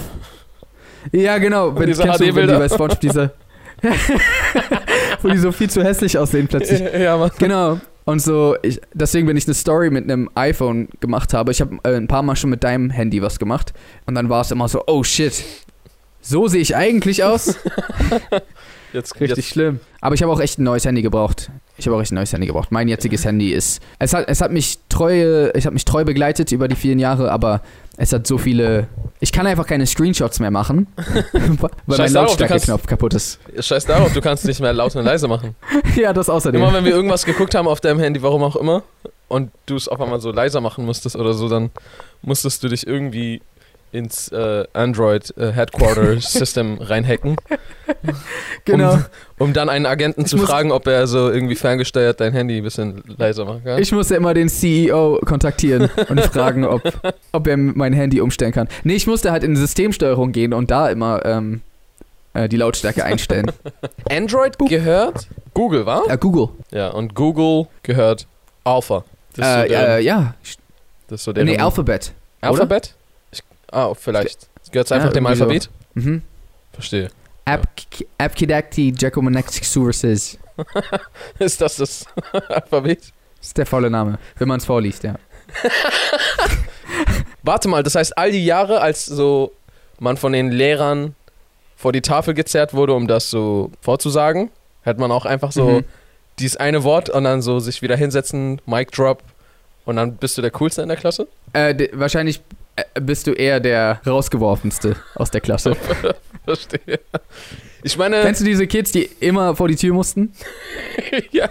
Ja, 1.13 1.37
genau. 1.37 1.77
Wenn, 1.77 1.87
Diese 1.87 2.03
HD-Bilder. 2.03 2.59
bei 2.59 2.67
SpongeBob 2.69 2.99
diese... 2.99 3.31
wo 5.23 5.29
die 5.29 5.37
so 5.37 5.51
viel 5.51 5.69
zu 5.69 5.83
hässlich 5.83 6.17
aussehen 6.17 6.47
plötzlich. 6.47 6.81
ja, 6.99 7.17
Mann. 7.17 7.31
Genau. 7.37 7.79
Und 8.05 8.21
so, 8.21 8.55
ich, 8.63 8.81
deswegen, 8.93 9.27
wenn 9.27 9.37
ich 9.37 9.45
eine 9.45 9.53
Story 9.53 9.89
mit 9.89 10.03
einem 10.05 10.29
iPhone 10.35 10.89
gemacht 10.99 11.33
habe, 11.33 11.51
ich 11.51 11.61
habe 11.61 11.77
äh, 11.83 11.95
ein 11.95 12.07
paar 12.07 12.23
Mal 12.23 12.35
schon 12.35 12.49
mit 12.49 12.63
deinem 12.63 12.89
Handy 12.89 13.21
was 13.21 13.37
gemacht. 13.37 13.73
Und 14.05 14.15
dann 14.15 14.29
war 14.29 14.41
es 14.41 14.51
immer 14.51 14.67
so, 14.67 14.83
oh 14.87 15.03
shit, 15.03 15.43
so 16.19 16.47
sehe 16.47 16.61
ich 16.61 16.75
eigentlich 16.75 17.23
aus. 17.23 17.55
Jetzt, 18.93 19.19
Richtig 19.21 19.37
jetzt 19.37 19.47
schlimm. 19.47 19.79
Aber 20.01 20.15
ich 20.15 20.21
habe 20.21 20.31
auch 20.33 20.41
echt 20.41 20.59
ein 20.59 20.63
neues 20.63 20.83
Handy 20.83 21.01
gebraucht. 21.01 21.49
Ich 21.77 21.87
habe 21.87 21.95
auch 21.95 22.01
echt 22.01 22.11
ein 22.11 22.15
neues 22.15 22.33
Handy 22.33 22.47
gebraucht. 22.47 22.71
Mein 22.71 22.89
jetziges 22.89 23.23
Handy 23.23 23.53
ist. 23.53 23.81
Es 23.99 24.13
hat, 24.13 24.27
es 24.27 24.41
hat 24.41 24.51
mich 24.51 24.79
treu, 24.89 25.49
ich 25.55 25.65
habe 25.65 25.73
mich 25.73 25.85
treu 25.85 26.03
begleitet 26.03 26.51
über 26.51 26.67
die 26.67 26.75
vielen 26.75 26.99
Jahre, 26.99 27.31
aber 27.31 27.61
es 28.01 28.11
hat 28.11 28.25
so 28.25 28.39
viele. 28.39 28.87
Ich 29.19 29.31
kann 29.31 29.45
einfach 29.45 29.67
keine 29.67 29.85
Screenshots 29.85 30.39
mehr 30.39 30.49
machen, 30.49 30.87
weil 31.33 31.69
mein 31.85 31.97
Scheiß 31.97 32.13
Lautstärkeknopf 32.13 32.87
kaputt 32.87 33.13
ist. 33.13 33.39
Scheiß 33.59 33.85
darauf, 33.85 34.11
du 34.11 34.21
kannst 34.21 34.43
nicht 34.45 34.59
mehr 34.59 34.73
laut 34.73 34.95
und 34.95 35.05
leise 35.05 35.27
machen. 35.27 35.55
ja, 35.95 36.11
das 36.11 36.27
außerdem. 36.27 36.59
Immer 36.59 36.73
wenn 36.73 36.83
wir 36.83 36.93
irgendwas 36.93 37.25
geguckt 37.25 37.53
haben 37.53 37.67
auf 37.67 37.79
deinem 37.79 37.99
Handy, 37.99 38.23
warum 38.23 38.41
auch 38.41 38.55
immer, 38.55 38.81
und 39.27 39.51
du 39.67 39.75
es 39.75 39.87
auf 39.87 40.01
einmal 40.01 40.19
so 40.19 40.31
leiser 40.31 40.61
machen 40.61 40.83
musstest 40.83 41.15
oder 41.15 41.35
so, 41.35 41.47
dann 41.47 41.69
musstest 42.23 42.63
du 42.63 42.69
dich 42.69 42.87
irgendwie 42.87 43.43
ins 43.91 44.29
äh, 44.29 44.65
Android 44.73 45.33
äh, 45.37 45.51
Headquarter 45.51 46.15
System 46.21 46.77
reinhacken, 46.79 47.35
genau. 48.65 48.93
um, 48.93 49.05
um 49.39 49.53
dann 49.53 49.69
einen 49.69 49.85
Agenten 49.85 50.21
Ich 50.21 50.27
zu 50.27 50.37
fragen, 50.37 50.71
ob 50.71 50.87
er 50.87 51.07
so 51.07 51.29
irgendwie 51.29 51.55
ferngesteuert 51.55 52.19
dein 52.19 52.33
Handy 52.33 52.57
ein 52.57 52.63
bisschen 52.63 53.03
leiser 53.17 53.45
machen 53.45 53.63
kann. 53.63 53.81
Ich 53.81 53.91
musste 53.91 54.15
immer 54.15 54.33
den 54.33 54.49
CEO 54.49 55.19
kontaktieren 55.25 55.89
und 56.09 56.19
fragen, 56.33 56.65
ob, 56.65 56.81
ob 57.31 57.47
er 57.47 57.57
mein 57.57 57.93
Handy 57.93 58.21
umstellen 58.21 58.51
kann. 58.53 58.67
Nee, 58.83 58.95
ich 58.95 59.07
musste 59.07 59.31
halt 59.31 59.43
in 59.43 59.55
Systemsteuerung 59.55 60.31
gehen 60.31 60.53
und 60.53 60.71
da 60.71 60.89
immer 60.89 61.25
ähm, 61.25 61.61
äh, 62.33 62.47
die 62.47 62.57
Lautstärke 62.57 63.03
einstellen. 63.03 63.51
Android 64.09 64.57
gehört 64.57 65.27
Google, 65.53 65.85
war? 65.85 66.09
äh, 66.09 66.17
Google. 66.17 66.49
Ja, 66.71 66.89
und 66.89 67.13
Google 67.15 67.67
gehört 67.83 68.25
Alpha. 68.63 69.03
Das 69.35 69.47
ist 69.47 69.53
so 69.53 69.59
Äh, 69.59 69.67
deren, 69.67 69.85
äh, 69.91 69.99
ja. 70.01 70.35
das 71.07 71.19
ist 71.19 71.23
so 71.25 71.33
deren 71.33 71.47
Nee, 71.47 71.57
Alphabet. 71.57 72.13
Alphabet? 72.41 72.95
Ah, 73.71 73.93
vielleicht. 73.93 74.47
Gehört 74.71 74.87
es 74.87 74.91
einfach 74.91 75.07
Ja, 75.09 75.13
dem 75.13 75.25
irgendwie 75.25 75.37
so. 75.37 75.43
Alphabet? 75.45 75.69
Mhm. 75.95 76.21
Verstehe. 76.73 77.09
App 77.45 77.67
Appkidacti 78.17 78.91
Giacomonexixurus 78.91 80.03
Ist 81.39 81.59
das 81.61 81.75
das 81.77 82.05
Alphabet? 82.49 83.11
ist 83.41 83.57
der 83.57 83.65
volle 83.65 83.89
Name, 83.89 84.19
wenn 84.37 84.47
man 84.47 84.59
es 84.59 84.65
vorliest, 84.65 85.03
ja. 85.03 85.15
Warte 87.43 87.67
mal, 87.67 87.81
das 87.83 87.95
heißt, 87.95 88.17
all 88.17 88.31
die 88.31 88.45
Jahre, 88.45 88.81
als 88.81 89.05
so 89.05 89.51
man 89.99 90.17
von 90.17 90.31
den 90.33 90.51
Lehrern 90.51 91.15
vor 91.75 91.91
die 91.91 92.01
Tafel 92.01 92.33
gezerrt 92.35 92.73
wurde, 92.75 92.93
um 92.93 93.07
das 93.07 93.31
so 93.31 93.71
vorzusagen, 93.81 94.51
hat 94.85 94.99
man 94.99 95.11
auch 95.11 95.25
einfach 95.25 95.51
so 95.51 95.79
Mhm. 95.79 95.85
dieses 96.39 96.57
eine 96.57 96.83
Wort 96.83 97.09
und 97.09 97.23
dann 97.23 97.41
so 97.41 97.59
sich 97.59 97.81
wieder 97.81 97.95
hinsetzen, 97.95 98.61
Mic 98.67 98.91
Drop 98.91 99.23
und 99.85 99.95
dann 99.95 100.15
bist 100.17 100.37
du 100.37 100.41
der 100.43 100.51
Coolste 100.51 100.83
in 100.83 100.87
der 100.89 100.97
Klasse? 100.97 101.27
Äh, 101.53 101.87
wahrscheinlich 101.93 102.41
bist 102.99 103.27
du 103.27 103.33
eher 103.33 103.59
der 103.59 104.01
rausgeworfenste 104.05 104.95
aus 105.15 105.31
der 105.31 105.41
Klasse. 105.41 105.75
Verstehe. 106.45 106.99
Ich 107.83 107.97
meine, 107.97 108.21
Kennst 108.21 108.41
du 108.41 108.45
diese 108.45 108.67
Kids, 108.67 108.91
die 108.91 109.03
immer 109.19 109.55
vor 109.55 109.67
die 109.67 109.75
Tür 109.75 109.93
mussten? 109.93 110.33
ja. 111.31 111.49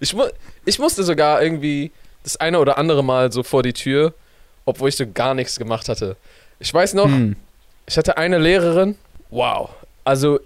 Ich, 0.00 0.14
mu 0.14 0.24
ich 0.64 0.78
musste 0.78 1.02
sogar 1.02 1.42
irgendwie 1.42 1.90
das 2.22 2.36
eine 2.36 2.58
oder 2.60 2.78
andere 2.78 3.02
Mal 3.02 3.32
so 3.32 3.42
vor 3.42 3.62
die 3.62 3.72
Tür, 3.72 4.12
obwohl 4.64 4.88
ich 4.90 4.96
so 4.96 5.04
gar 5.10 5.34
nichts 5.34 5.58
gemacht 5.58 5.88
hatte. 5.88 6.16
Ich 6.60 6.72
weiß 6.72 6.94
noch, 6.94 7.06
Hm. 7.06 7.36
ich 7.86 7.96
hatte 7.96 8.16
eine 8.18 8.38
Lehrerin, 8.38 8.96
wow. 9.30 9.70
Also 10.04 10.40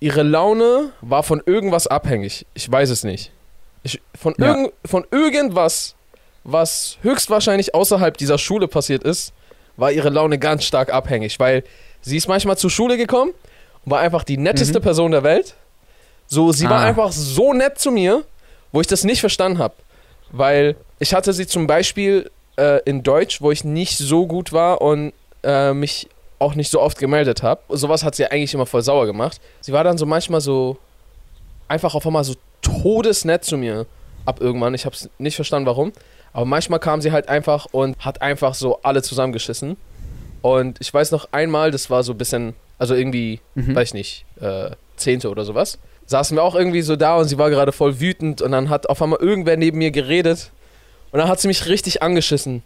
ihre 0.00 0.22
Laune 0.22 0.92
war 1.00 1.22
von 1.22 1.42
irgendwas 1.46 1.86
abhängig. 1.86 2.46
Ich 2.54 2.70
weiß 2.70 2.90
es 2.90 3.02
nicht. 3.04 3.32
Ich, 3.82 4.00
von, 4.14 4.34
Ja. 4.38 4.48
irgend, 4.48 4.72
von 4.84 5.06
irgendwas, 5.10 5.94
was 6.48 6.98
höchstwahrscheinlich 7.02 7.74
außerhalb 7.74 8.16
dieser 8.16 8.38
Schule 8.38 8.68
passiert 8.68 9.02
ist, 9.02 9.32
war 9.76 9.90
ihre 9.92 10.08
Laune 10.10 10.38
ganz 10.38 10.64
stark 10.64 10.92
abhängig, 10.92 11.38
weil 11.40 11.64
sie 12.00 12.16
ist 12.16 12.28
manchmal 12.28 12.56
zur 12.56 12.70
Schule 12.70 12.96
gekommen 12.96 13.32
und 13.84 13.90
war 13.90 13.98
einfach 14.00 14.22
die 14.24 14.36
netteste 14.38 14.78
Mhm. 14.78 14.82
Person 14.82 15.10
der 15.10 15.22
Welt. 15.24 15.54
So, 16.28 16.52
sie 16.52 16.68
war 16.70 16.80
Ah. 16.80 16.84
einfach 16.84 17.12
so 17.12 17.52
nett 17.52 17.78
zu 17.78 17.90
mir, 17.90 18.24
wo 18.72 18.80
ich 18.80 18.86
das 18.86 19.04
nicht 19.04 19.20
verstanden 19.20 19.58
habe. 19.58 19.74
Weil 20.30 20.76
ich 20.98 21.14
hatte 21.14 21.32
sie 21.32 21.46
zum 21.46 21.66
Beispiel 21.66 22.30
äh, 22.58 22.80
in 22.84 23.02
Deutsch, 23.02 23.42
wo 23.42 23.50
ich 23.50 23.64
nicht 23.64 23.98
so 23.98 24.26
gut 24.26 24.52
war 24.52 24.80
und 24.80 25.12
äh, 25.44 25.72
mich 25.74 26.08
auch 26.38 26.54
nicht 26.54 26.70
so 26.70 26.80
oft 26.80 26.98
gemeldet 26.98 27.42
habe. 27.42 27.60
Sowas 27.76 28.02
hat 28.02 28.14
sie 28.14 28.24
eigentlich 28.26 28.54
immer 28.54 28.66
voll 28.66 28.82
sauer 28.82 29.06
gemacht. 29.06 29.40
Sie 29.60 29.72
war 29.72 29.84
dann 29.84 29.98
so 29.98 30.06
manchmal 30.06 30.40
so 30.40 30.78
einfach 31.68 31.94
auf 31.94 32.06
einmal 32.06 32.24
so 32.24 32.34
todesnett 32.62 33.44
zu 33.44 33.56
mir 33.56 33.86
ab 34.24 34.40
irgendwann. 34.40 34.74
Ich 34.74 34.84
habe 34.86 34.94
es 34.96 35.08
nicht 35.18 35.36
verstanden, 35.36 35.66
warum. 35.66 35.92
Aber 36.36 36.44
manchmal 36.44 36.80
kam 36.80 37.00
sie 37.00 37.12
halt 37.12 37.30
einfach 37.30 37.64
und 37.72 37.96
hat 38.04 38.20
einfach 38.20 38.52
so 38.52 38.82
alle 38.82 39.00
zusammengeschissen. 39.02 39.78
Und 40.42 40.78
ich 40.82 40.92
weiß 40.92 41.10
noch 41.10 41.28
einmal, 41.32 41.70
das 41.70 41.88
war 41.88 42.02
so 42.02 42.12
ein 42.12 42.18
bisschen, 42.18 42.54
also 42.78 42.94
irgendwie, 42.94 43.40
Mhm. 43.54 43.74
weiß 43.74 43.88
ich 43.88 43.94
nicht, 43.94 44.24
äh, 44.42 44.70
Zehnte 44.98 45.30
oder 45.30 45.46
sowas. 45.46 45.78
Saßen 46.04 46.36
wir 46.36 46.42
auch 46.42 46.54
irgendwie 46.54 46.82
so 46.82 46.94
da 46.94 47.16
und 47.16 47.24
sie 47.26 47.38
war 47.38 47.48
gerade 47.48 47.72
voll 47.72 48.00
wütend 48.00 48.42
und 48.42 48.52
dann 48.52 48.68
hat 48.68 48.86
auf 48.90 49.00
einmal 49.00 49.18
irgendwer 49.20 49.56
neben 49.56 49.78
mir 49.78 49.90
geredet 49.90 50.50
und 51.10 51.20
dann 51.20 51.28
hat 51.28 51.40
sie 51.40 51.48
mich 51.48 51.66
richtig 51.68 52.02
angeschissen. 52.02 52.62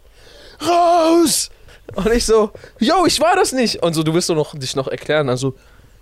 Raus! 0.67 1.49
Und 1.95 2.11
ich 2.13 2.25
so, 2.25 2.51
yo, 2.79 3.05
ich 3.05 3.19
war 3.21 3.35
das 3.37 3.53
nicht. 3.53 3.81
Und 3.83 3.93
so, 3.93 4.03
du 4.03 4.13
willst 4.13 4.29
doch 4.29 4.35
noch, 4.35 4.53
dich 4.53 4.75
noch 4.75 4.87
erklären. 4.89 5.29
Also, 5.29 5.55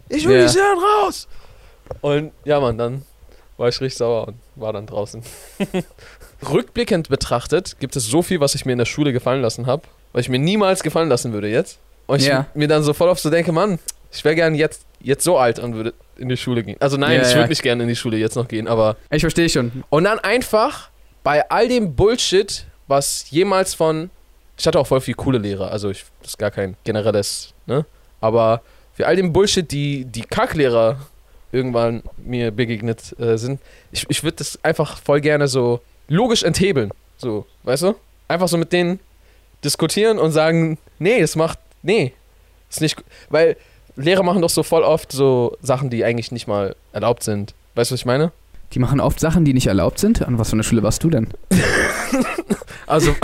ich 0.10 0.28
will 0.28 0.38
Ja. 0.38 0.44
nicht 0.44 0.56
hören, 0.56 0.78
raus! 1.04 1.28
Und 2.02 2.32
ja, 2.46 2.60
Mann, 2.60 2.78
dann 2.80 3.04
war 3.60 3.68
ich 3.70 3.80
richtig 3.82 3.98
sauer 3.98 4.28
und 4.30 4.38
war 4.56 4.74
dann 4.74 4.88
draußen. 4.88 5.22
Rückblickend 6.50 7.10
betrachtet 7.10 7.76
gibt 7.80 7.96
es 7.96 8.06
so 8.06 8.22
viel, 8.22 8.40
was 8.40 8.56
ich 8.56 8.66
mir 8.66 8.72
in 8.72 8.78
der 8.78 8.86
Schule 8.86 9.12
gefallen 9.14 9.42
lassen 9.42 9.68
habe, 9.68 9.84
was 10.14 10.22
ich 10.22 10.30
mir 10.30 10.40
niemals 10.40 10.82
gefallen 10.84 11.10
lassen 11.10 11.34
würde 11.34 11.50
jetzt. 11.50 11.78
Und 12.08 12.22
ich 12.22 12.28
Ja. 12.28 12.48
mir 12.54 12.68
dann 12.68 12.82
so 12.84 12.94
voll 12.94 13.10
oft 13.10 13.22
so 13.22 13.30
denke, 13.30 13.52
Mann, 13.52 13.78
ich 14.12 14.24
wäre 14.24 14.36
gern 14.36 14.56
jetzt, 14.56 14.86
jetzt 15.02 15.24
so 15.24 15.38
alt 15.38 15.60
und 15.60 15.76
würde 15.76 15.94
in 16.18 16.30
die 16.30 16.38
Schule 16.38 16.64
gehen. 16.64 16.78
Also 16.80 16.98
nein, 16.98 17.18
Ja, 17.18 17.22
ich 17.24 17.30
ja. 17.32 17.36
würde 17.36 17.50
nicht 17.50 17.62
gerne 17.62 17.84
in 17.84 17.90
die 17.90 17.96
Schule 17.96 18.18
jetzt 18.18 18.36
noch 18.36 18.48
gehen, 18.48 18.68
aber 18.68 18.96
Ich 19.12 19.22
verstehe 19.22 19.50
schon. 19.50 19.84
und 19.90 20.06
dann 20.06 20.20
einfach 20.20 20.90
bei 21.24 21.48
all 21.50 21.68
dem 21.68 21.96
Bullshit, 21.96 22.66
was 22.88 23.30
jemals 23.30 23.74
von. 23.74 24.10
Ich 24.58 24.66
hatte 24.66 24.80
auch 24.80 24.88
voll 24.88 25.02
viel 25.02 25.14
coole 25.14 25.38
Lehrer, 25.38 25.72
also 25.72 25.90
ich, 25.90 26.06
das 26.22 26.32
ist 26.32 26.38
gar 26.38 26.52
kein 26.52 26.76
generelles, 26.84 27.54
ne? 27.66 27.86
Aber 28.22 28.62
für 28.94 29.06
all 29.08 29.16
dem 29.16 29.32
Bullshit, 29.32 29.70
die 29.72 30.04
die 30.06 30.22
Kacklehrer 30.24 30.98
irgendwann 31.52 32.04
mir 32.18 32.52
begegnet 32.52 33.18
äh, 33.20 33.38
sind, 33.38 33.60
ich, 33.92 34.06
ich 34.10 34.24
würde 34.24 34.38
das 34.38 34.64
einfach 34.64 34.98
voll 35.02 35.22
gerne 35.22 35.48
so 35.48 35.82
logisch 36.08 36.44
enthebeln. 36.44 36.92
So, 37.18 37.46
weißt 37.64 37.84
du? 37.84 37.96
Einfach 38.28 38.48
so 38.48 38.58
mit 38.58 38.72
denen 38.72 39.00
diskutieren 39.64 40.20
und 40.20 40.32
sagen, 40.32 40.78
nee, 41.00 41.20
das 41.20 41.36
macht. 41.36 41.60
Nee. 41.82 42.14
Ist 42.70 42.82
nicht. 42.82 43.04
Weil 43.30 43.58
Lehrer 43.96 44.24
machen 44.24 44.42
doch 44.42 44.50
so 44.50 44.64
voll 44.64 44.84
oft 44.84 45.12
so 45.12 45.58
Sachen, 45.62 45.90
die 45.90 46.06
eigentlich 46.06 46.32
nicht 46.32 46.48
mal 46.48 46.76
erlaubt 46.94 47.24
sind. 47.24 47.54
Weißt 47.76 47.92
du, 47.92 47.94
was 47.94 48.02
ich 48.02 48.06
meine? 48.06 48.32
Die 48.74 48.80
machen 48.80 49.00
oft 49.00 49.20
Sachen, 49.20 49.46
die 49.46 49.54
nicht 49.54 49.68
erlaubt 49.68 50.00
sind. 50.00 50.22
An 50.22 50.38
was 50.38 50.50
für 50.50 50.54
eine 50.54 50.64
Schule 50.64 50.84
warst 50.84 51.04
du 51.04 51.10
denn? 51.10 51.28
Also, 52.90 53.16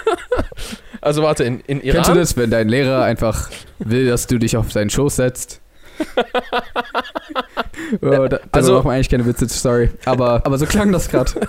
also 1.02 1.22
warte, 1.22 1.44
in, 1.44 1.60
in 1.66 1.82
Iran. 1.82 1.96
Kennst 1.96 2.10
du 2.10 2.14
das, 2.14 2.36
wenn 2.38 2.50
dein 2.50 2.70
Lehrer 2.70 3.02
einfach 3.02 3.50
will, 3.78 4.06
dass 4.06 4.26
du 4.26 4.38
dich 4.38 4.56
auf 4.56 4.72
seinen 4.72 4.88
Schoß 4.88 5.16
setzt? 5.16 5.60
oh, 8.02 8.28
da, 8.28 8.38
also 8.52 8.74
macht 8.74 8.84
man 8.84 8.94
eigentlich 8.94 9.08
keine 9.08 9.26
Witze, 9.26 9.48
sorry. 9.48 9.90
Aber, 10.04 10.34
aber 10.44 10.58
so 10.58 10.66
klang 10.66 10.92
das 10.92 11.08
gerade. 11.08 11.32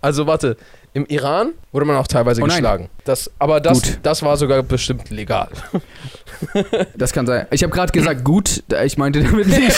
Also 0.00 0.28
warte, 0.28 0.56
im 0.92 1.06
Iran 1.06 1.54
wurde 1.72 1.84
man 1.84 1.96
auch 1.96 2.06
teilweise 2.06 2.40
Oh 2.40 2.44
geschlagen. 2.44 2.88
Das, 3.04 3.28
aber 3.40 3.60
das, 3.60 3.82
Gut. 3.82 3.98
das 4.04 4.22
war 4.22 4.36
sogar 4.36 4.62
bestimmt 4.62 5.10
legal. 5.10 5.48
Das 6.96 7.12
kann 7.12 7.26
sein. 7.26 7.48
Ich 7.50 7.64
habe 7.64 7.72
gerade 7.72 7.92
gesagt, 7.92 8.24
gut, 8.24 8.62
ich 8.84 8.96
meinte 8.96 9.24
damit 9.24 9.48
nicht. 9.48 9.76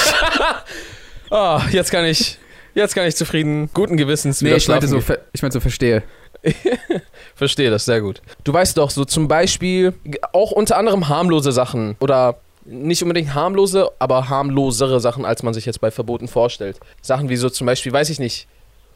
Ah, 1.30 1.62
jetzt 1.70 1.90
kann 1.90 2.04
ich, 2.04 2.38
jetzt 2.74 2.94
kann 2.94 3.06
ich 3.06 3.16
zufrieden, 3.16 3.70
guten 3.72 3.96
Gewissens 3.96 4.42
Nee, 4.42 4.48
wieder 4.48 4.56
ich 4.58 4.68
meinte 4.68 4.88
so, 4.88 5.02
ich 5.32 5.40
meinte 5.40 5.54
so 5.54 5.60
verstehe. 5.60 6.02
Verstehe 7.34 7.70
das 7.70 7.84
sehr 7.84 8.00
gut. 8.00 8.22
Du 8.44 8.52
weißt 8.52 8.76
doch, 8.76 8.90
so 8.90 9.04
zum 9.04 9.28
Beispiel 9.28 9.94
auch 10.32 10.52
unter 10.52 10.76
anderem 10.76 11.08
harmlose 11.08 11.52
Sachen 11.52 11.96
oder 12.00 12.38
nicht 12.70 13.02
unbedingt 13.02 13.34
harmlose, 13.34 13.90
aber 13.98 14.28
harmlosere 14.28 15.00
Sachen, 15.00 15.24
als 15.24 15.42
man 15.42 15.52
sich 15.52 15.66
jetzt 15.66 15.80
bei 15.80 15.90
Verboten 15.90 16.28
vorstellt. 16.28 16.78
Sachen 17.02 17.28
wie 17.28 17.36
so 17.36 17.50
zum 17.50 17.66
Beispiel, 17.66 17.92
weiß 17.92 18.10
ich 18.10 18.20
nicht, 18.20 18.46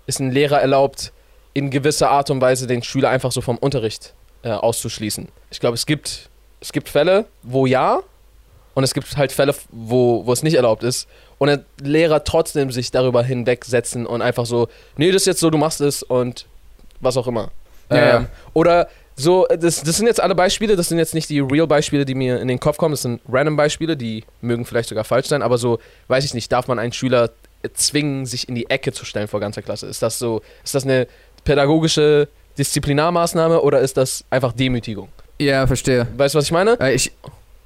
ist 0.06 0.20
ein 0.20 0.30
Lehrer 0.30 0.60
erlaubt, 0.60 1.12
in 1.54 1.70
gewisser 1.70 2.10
Art 2.10 2.30
und 2.30 2.40
Weise 2.40 2.66
den 2.66 2.82
Schüler 2.82 3.10
einfach 3.10 3.32
so 3.32 3.40
vom 3.40 3.58
Unterricht 3.58 4.14
äh, 4.42 4.50
auszuschließen. 4.50 5.28
Ich 5.50 5.60
glaube, 5.60 5.74
es 5.74 5.86
gibt, 5.86 6.30
es 6.60 6.72
gibt 6.72 6.88
Fälle, 6.88 7.26
wo 7.42 7.66
ja, 7.66 8.00
und 8.74 8.84
es 8.84 8.94
gibt 8.94 9.16
halt 9.16 9.32
Fälle, 9.32 9.54
wo, 9.70 10.26
wo 10.26 10.32
es 10.32 10.42
nicht 10.42 10.54
erlaubt 10.54 10.82
ist. 10.82 11.08
Und 11.38 11.48
der 11.48 11.64
Lehrer 11.80 12.24
trotzdem 12.24 12.70
sich 12.70 12.90
darüber 12.90 13.22
hinwegsetzen 13.22 14.06
und 14.06 14.22
einfach 14.22 14.46
so, 14.46 14.68
nee, 14.96 15.10
das 15.10 15.22
ist 15.22 15.26
jetzt 15.26 15.40
so, 15.40 15.50
du 15.50 15.58
machst 15.58 15.80
es 15.80 16.02
und 16.02 16.46
was 17.00 17.16
auch 17.16 17.26
immer. 17.26 17.50
Ja, 17.90 17.96
ähm, 17.96 18.22
ja. 18.22 18.26
Oder 18.52 18.88
so, 19.16 19.46
das, 19.48 19.82
das 19.82 19.96
sind 19.96 20.06
jetzt 20.06 20.20
alle 20.20 20.34
Beispiele, 20.34 20.76
das 20.76 20.88
sind 20.88 20.98
jetzt 20.98 21.14
nicht 21.14 21.28
die 21.28 21.40
Real-Beispiele, 21.40 22.04
die 22.04 22.14
mir 22.14 22.40
in 22.40 22.48
den 22.48 22.58
Kopf 22.58 22.78
kommen, 22.78 22.92
das 22.92 23.02
sind 23.02 23.20
Random-Beispiele, 23.30 23.96
die 23.96 24.24
mögen 24.40 24.64
vielleicht 24.64 24.88
sogar 24.88 25.04
falsch 25.04 25.28
sein, 25.28 25.42
aber 25.42 25.56
so, 25.56 25.78
weiß 26.08 26.24
ich 26.24 26.34
nicht, 26.34 26.50
darf 26.50 26.66
man 26.66 26.78
einen 26.78 26.92
Schüler 26.92 27.30
zwingen, 27.72 28.26
sich 28.26 28.48
in 28.48 28.54
die 28.54 28.68
Ecke 28.68 28.92
zu 28.92 29.04
stellen 29.04 29.28
vor 29.28 29.40
ganzer 29.40 29.62
Klasse? 29.62 29.86
Ist 29.86 30.02
das 30.02 30.18
so, 30.18 30.42
ist 30.64 30.74
das 30.74 30.84
eine 30.84 31.06
pädagogische 31.44 32.28
Disziplinarmaßnahme 32.58 33.60
oder 33.60 33.80
ist 33.80 33.96
das 33.96 34.24
einfach 34.30 34.52
Demütigung? 34.52 35.08
Ja, 35.38 35.66
verstehe. 35.66 36.06
Weißt 36.16 36.34
du, 36.34 36.38
was 36.38 36.46
ich 36.46 36.52
meine? 36.52 36.78
Äh, 36.80 36.94
ich, 36.94 37.12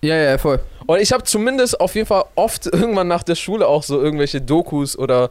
ja, 0.02 0.16
ja, 0.16 0.38
voll. 0.38 0.60
Und 0.86 1.00
ich 1.00 1.12
habe 1.12 1.24
zumindest 1.24 1.80
auf 1.80 1.94
jeden 1.94 2.06
Fall 2.06 2.24
oft 2.34 2.66
irgendwann 2.72 3.08
nach 3.08 3.22
der 3.22 3.34
Schule 3.34 3.66
auch 3.66 3.82
so 3.82 4.00
irgendwelche 4.00 4.40
Dokus 4.40 4.98
oder, 4.98 5.30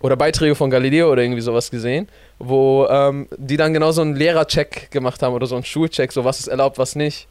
oder 0.00 0.16
Beiträge 0.16 0.54
von 0.54 0.70
Galileo 0.70 1.10
oder 1.10 1.22
irgendwie 1.22 1.40
sowas 1.40 1.70
gesehen, 1.70 2.08
wo 2.38 2.86
ähm, 2.88 3.28
die 3.36 3.56
dann 3.56 3.72
genau 3.72 3.92
so 3.92 4.02
einen 4.02 4.16
Lehrercheck 4.16 4.90
gemacht 4.90 5.22
haben 5.22 5.34
oder 5.34 5.46
so 5.46 5.54
einen 5.54 5.64
Schulcheck, 5.64 6.12
so 6.12 6.24
was 6.24 6.40
ist 6.40 6.48
erlaubt, 6.48 6.78
was 6.78 6.96
nicht. 6.96 7.26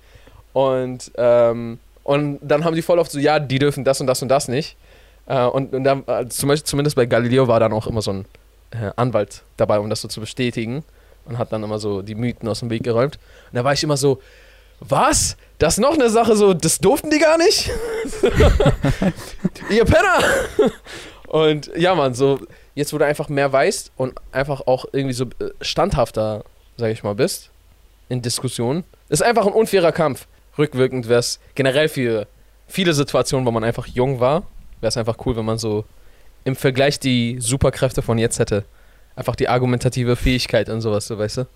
Und, 0.53 1.11
ähm, 1.17 1.79
und 2.03 2.39
dann 2.41 2.63
haben 2.63 2.75
die 2.75 2.81
voll 2.81 2.99
oft 2.99 3.11
so, 3.11 3.19
ja, 3.19 3.39
die 3.39 3.59
dürfen 3.59 3.83
das 3.83 4.01
und 4.01 4.07
das 4.07 4.21
und 4.21 4.29
das 4.29 4.47
nicht. 4.47 4.75
Äh, 5.25 5.45
und 5.45 5.73
und 5.73 5.83
dann, 5.83 6.03
äh, 6.07 6.27
zum 6.27 6.49
Beispiel, 6.49 6.65
zumindest 6.65 6.95
bei 6.95 7.05
Galileo 7.05 7.47
war 7.47 7.59
dann 7.59 7.73
auch 7.73 7.87
immer 7.87 8.01
so 8.01 8.11
ein 8.11 8.25
äh, 8.71 8.91
Anwalt 8.95 9.43
dabei, 9.57 9.79
um 9.79 9.89
das 9.89 10.01
so 10.01 10.07
zu 10.07 10.19
bestätigen. 10.19 10.83
Und 11.25 11.37
hat 11.37 11.53
dann 11.53 11.63
immer 11.63 11.79
so 11.79 12.01
die 12.01 12.15
Mythen 12.15 12.49
aus 12.49 12.59
dem 12.59 12.69
Weg 12.69 12.83
geräumt. 12.83 13.17
Und 13.51 13.55
da 13.55 13.63
war 13.63 13.71
ich 13.71 13.81
immer 13.81 13.95
so, 13.95 14.19
was? 14.81 15.37
Das 15.57 15.75
ist 15.75 15.79
noch 15.79 15.93
eine 15.93 16.09
Sache, 16.09 16.35
so, 16.35 16.53
das 16.53 16.79
durften 16.79 17.09
die 17.09 17.19
gar 17.19 17.37
nicht? 17.37 17.71
Ihr 19.69 19.85
Penner! 19.85 20.19
Und 21.33 21.71
ja, 21.75 21.95
Mann, 21.95 22.13
so, 22.13 22.41
jetzt 22.75 22.93
wo 22.93 22.99
du 22.99 23.07
einfach 23.07 23.27
mehr 23.27 23.51
weißt 23.51 23.93
und 23.97 24.13
einfach 24.31 24.67
auch 24.67 24.85
irgendwie 24.91 25.15
so 25.15 25.23
äh, 25.39 25.49
standhafter, 25.61 26.43
sag 26.77 26.91
ich 26.91 27.01
mal, 27.01 27.15
bist 27.15 27.49
in 28.07 28.21
Diskussionen, 28.21 28.83
ist 29.09 29.23
einfach 29.23 29.47
ein 29.47 29.53
unfairer 29.53 29.91
Kampf. 29.91 30.27
Rückwirkend 30.59 31.09
wäre 31.09 31.21
es 31.21 31.39
generell 31.55 31.89
für 31.89 32.27
viele 32.67 32.93
Situationen, 32.93 33.47
wo 33.47 33.51
man 33.51 33.63
einfach 33.63 33.87
jung 33.87 34.19
war, 34.19 34.43
wäre 34.79 34.89
es 34.89 34.97
einfach 34.97 35.17
cool, 35.25 35.35
wenn 35.35 35.45
man 35.45 35.57
so 35.57 35.85
im 36.43 36.55
Vergleich 36.55 36.99
die 36.99 37.37
Superkräfte 37.39 38.03
von 38.03 38.19
jetzt 38.19 38.37
hätte. 38.37 38.63
Einfach 39.15 39.35
die 39.35 39.49
argumentative 39.49 40.15
Fähigkeit 40.15 40.69
und 40.69 40.81
sowas, 40.81 41.07
so 41.07 41.17
weißt 41.17 41.37
du? 41.37 41.47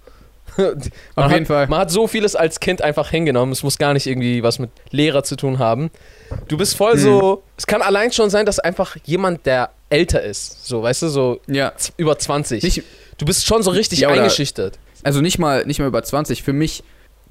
man 0.58 0.76
Auf 1.16 1.24
hat, 1.26 1.32
jeden 1.32 1.46
Fall. 1.46 1.68
Man 1.68 1.80
hat 1.80 1.92
so 1.92 2.08
vieles 2.08 2.36
als 2.36 2.60
Kind 2.60 2.82
einfach 2.82 3.10
hingenommen. 3.10 3.52
Es 3.52 3.64
muss 3.64 3.78
gar 3.78 3.94
nicht 3.94 4.08
irgendwie 4.08 4.44
was 4.44 4.60
mit 4.60 4.70
Lehrer 4.92 5.24
zu 5.24 5.36
tun 5.36 5.60
haben. 5.60 5.90
Du 6.48 6.58
bist 6.58 6.76
voll 6.76 6.96
Mhm. 6.96 7.00
so. 7.00 7.44
Es 7.58 7.68
kann 7.68 7.82
allein 7.82 8.12
schon 8.12 8.30
sein, 8.30 8.46
dass 8.46 8.60
einfach 8.60 8.98
jemand, 9.06 9.46
der 9.46 9.70
älter 9.90 10.22
ist, 10.22 10.66
so, 10.68 10.84
weißt 10.84 11.04
du, 11.04 11.08
so 11.10 11.40
Ja. 11.48 11.72
über 11.98 12.18
20. 12.20 12.64
Nicht, 12.64 12.84
du 13.18 13.26
bist 13.26 13.46
schon 13.46 13.64
so 13.64 13.72
richtig 13.72 14.00
Ja, 14.00 14.10
eingeschüchtert. 14.10 14.80
also 15.04 15.22
nicht 15.22 15.40
mal, 15.40 15.66
nicht 15.66 15.80
mal 15.80 15.88
über 15.88 16.04
20. 16.04 16.44
Für 16.44 16.54
mich, 16.54 16.84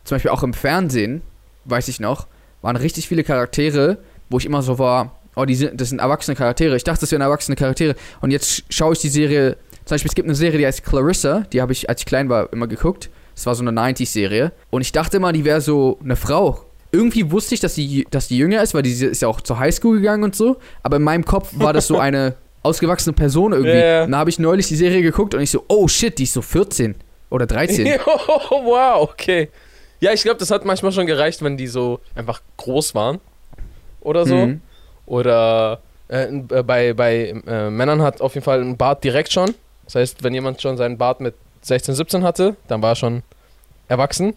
zum 0.05 0.15
Beispiel 0.17 0.31
auch 0.31 0.43
im 0.43 0.55
Fernsehen, 0.55 1.23
weiß 1.67 1.89
ich 1.89 2.01
noch, 2.01 2.27
waren 2.63 2.77
richtig 2.77 3.09
viele 3.09 3.25
Charaktere, 3.25 3.99
wo 4.31 4.39
ich 4.39 4.47
immer 4.47 4.63
so 4.63 4.79
war, 4.79 5.19
oh, 5.35 5.45
die 5.45 5.55
sind, 5.55 5.79
das 5.79 5.91
sind 5.91 5.99
erwachsene 5.99 6.35
Charaktere. 6.35 6.77
Ich 6.77 6.85
dachte, 6.85 7.01
das 7.01 7.13
wären 7.13 7.21
erwachsene 7.21 7.57
Charaktere. 7.57 7.95
Und 8.23 8.31
jetzt 8.31 8.51
sch- 8.51 8.63
schaue 8.71 8.95
ich 8.95 9.01
die 9.01 9.11
Serie, 9.11 9.57
zum 9.87 9.95
Beispiel, 9.95 10.09
es 10.09 10.15
gibt 10.17 10.27
eine 10.27 10.35
Serie, 10.35 10.59
die 10.59 10.67
heißt 10.67 10.85
Clarissa, 10.85 11.45
die 11.53 11.63
habe 11.63 11.73
ich, 11.73 11.89
als 11.89 12.01
ich 12.01 12.07
klein 12.07 12.29
war, 12.29 12.53
immer 12.53 12.67
geguckt. 12.67 13.09
Das 13.37 13.47
war 13.47 13.55
so 13.55 13.63
eine 13.63 13.71
90s-Serie. 13.71 14.51
Und 14.71 14.83
ich 14.83 14.91
dachte 14.91 15.19
immer, 15.19 15.33
die 15.33 15.45
wäre 15.45 15.61
so 15.61 15.99
eine 16.03 16.17
Frau. 16.17 16.65
Irgendwie 16.91 17.31
wusste 17.31 17.55
ich, 17.55 17.61
dass 17.61 17.75
die, 17.75 18.05
dass 18.11 18.27
die 18.27 18.37
jünger 18.37 18.63
ist, 18.63 18.75
weil 18.75 18.83
die 18.83 18.91
ist 18.91 19.23
ja 19.23 19.29
auch 19.29 19.41
zur 19.41 19.61
Highschool 19.61 19.99
gegangen 19.99 20.25
und 20.25 20.35
so. 20.35 20.57
Aber 20.83 20.97
in 20.97 21.03
meinem 21.03 21.25
Kopf 21.25 21.51
war 21.53 21.73
das 21.73 21.87
so 21.87 21.99
eine 22.01 22.35
ausgewachsene 22.65 23.13
Person 23.13 23.53
irgendwie. 23.53 23.79
Ja. 23.79 24.05
Und 24.05 24.13
da 24.13 24.19
habe 24.19 24.31
ich 24.31 24.41
neulich 24.41 24.67
die 24.67 24.75
Serie 24.75 25.03
geguckt 25.03 25.35
und 25.35 25.41
ich 25.41 25.53
so, 25.53 25.65
oh 25.69 25.87
shit, 25.87 26.19
die 26.19 26.25
ist 26.25 26.33
so 26.33 26.43
14 26.43 26.97
oder 27.31 27.47
13. 27.47 27.87
wow, 28.07 29.09
okay. 29.09 29.51
Ja, 30.01 30.13
ich 30.13 30.23
glaube, 30.23 30.41
das 30.41 30.51
hat 30.51 30.65
manchmal 30.65 30.91
schon 30.91 31.07
gereicht, 31.07 31.43
wenn 31.43 31.57
die 31.57 31.69
so 31.69 32.01
einfach 32.17 32.43
groß 32.57 32.97
waren. 32.97 33.21
Oder 34.01 34.27
so. 34.27 34.35
Mhm. 34.35 34.61
Oder 35.07 35.81
äh, 36.09 36.25
äh, 36.25 36.63
bei, 36.63 36.93
bei 36.93 37.35
äh, 37.47 37.71
Männern 37.71 38.03
hat 38.03 38.21
auf 38.21 38.35
jeden 38.35 38.45
Fall 38.45 38.61
ein 38.61 38.77
Bart 38.77 39.05
direkt 39.05 39.33
schon. 39.33 39.55
Das 39.87 39.95
heißt, 39.95 40.23
wenn 40.23 40.35
jemand 40.35 40.61
schon 40.61 40.77
seinen 40.77 40.99
Bart 40.99 41.21
mit 41.21 41.35
16, 41.63 41.95
17 41.95 42.25
hatte, 42.25 42.57
dann 42.69 42.83
war 42.83 42.91
er 42.93 42.97
schon 42.97 43.23
erwachsen. 43.89 44.35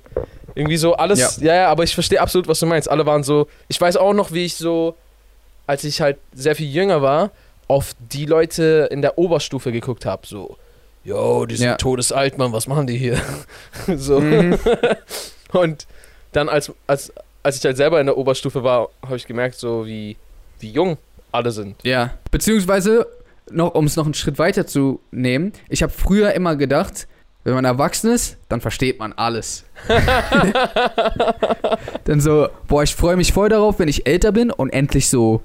Irgendwie 0.56 0.78
so 0.78 0.96
alles. 0.96 1.38
Ja. 1.38 1.48
Ja, 1.48 1.56
ja, 1.62 1.70
aber 1.70 1.84
ich 1.84 1.94
verstehe 1.94 2.22
absolut, 2.22 2.48
was 2.48 2.60
du 2.60 2.66
meinst. 2.66 2.90
Alle 2.90 3.06
waren 3.06 3.24
so. 3.24 3.48
Ich 3.68 3.80
weiß 3.80 3.98
auch 3.98 4.14
noch, 4.14 4.32
wie 4.32 4.46
ich 4.46 4.56
so, 4.56 4.96
als 5.68 5.84
ich 5.84 6.02
halt 6.02 6.18
sehr 6.34 6.56
viel 6.56 6.68
jünger 6.70 7.02
war, 7.02 7.32
auf 7.68 7.94
die 8.12 8.26
Leute 8.26 8.88
in 8.92 9.02
der 9.02 9.18
Oberstufe 9.18 9.72
geguckt 9.72 10.06
habe. 10.06 10.26
So, 10.26 10.58
yo, 11.04 11.46
die 11.46 11.56
sind 11.56 11.68
Ja. 11.68 11.76
todesalt, 11.76 12.38
Mann, 12.38 12.52
was 12.52 12.68
machen 12.68 12.88
die 12.88 12.98
hier? 12.98 13.20
so. 13.96 14.20
Mhm. 14.20 14.58
Und 15.52 15.88
dann, 16.32 16.50
als, 16.50 16.72
als, 16.88 17.12
als 17.44 17.58
ich 17.58 17.66
halt 17.66 17.78
selber 17.78 18.00
in 18.00 18.06
der 18.08 18.18
Oberstufe 18.18 18.64
war, 18.64 18.90
habe 19.04 19.16
ich 19.18 19.26
gemerkt, 19.28 19.56
so 19.56 19.86
wie, 19.86 20.16
wie 20.60 20.72
jung 20.72 20.98
alle 21.32 21.52
sind. 21.52 21.76
Ja. 21.84 22.12
Beziehungsweise, 22.32 23.08
noch, 23.52 23.76
um 23.76 23.86
es 23.86 23.96
noch 23.96 24.06
einen 24.06 24.14
Schritt 24.14 24.40
weiter 24.40 24.68
zu 24.68 25.00
nehmen, 25.12 25.54
ich 25.70 25.84
habe 25.84 25.92
früher 25.92 26.34
immer 26.34 26.56
gedacht, 26.56 27.08
wenn 27.46 27.54
man 27.54 27.66
erwachsen 27.66 28.12
ist, 28.12 28.38
dann 28.50 28.60
versteht 28.60 29.00
man 29.00 29.14
alles. 29.14 29.64
dann 32.04 32.20
so, 32.20 32.50
boah, 32.68 32.84
ich 32.84 32.96
freue 32.96 33.16
mich 33.16 33.34
voll 33.34 33.50
darauf, 33.50 33.80
wenn 33.80 33.88
ich 33.88 34.06
älter 34.06 34.32
bin 34.32 34.52
und 34.52 34.70
endlich 34.72 35.10
so, 35.10 35.42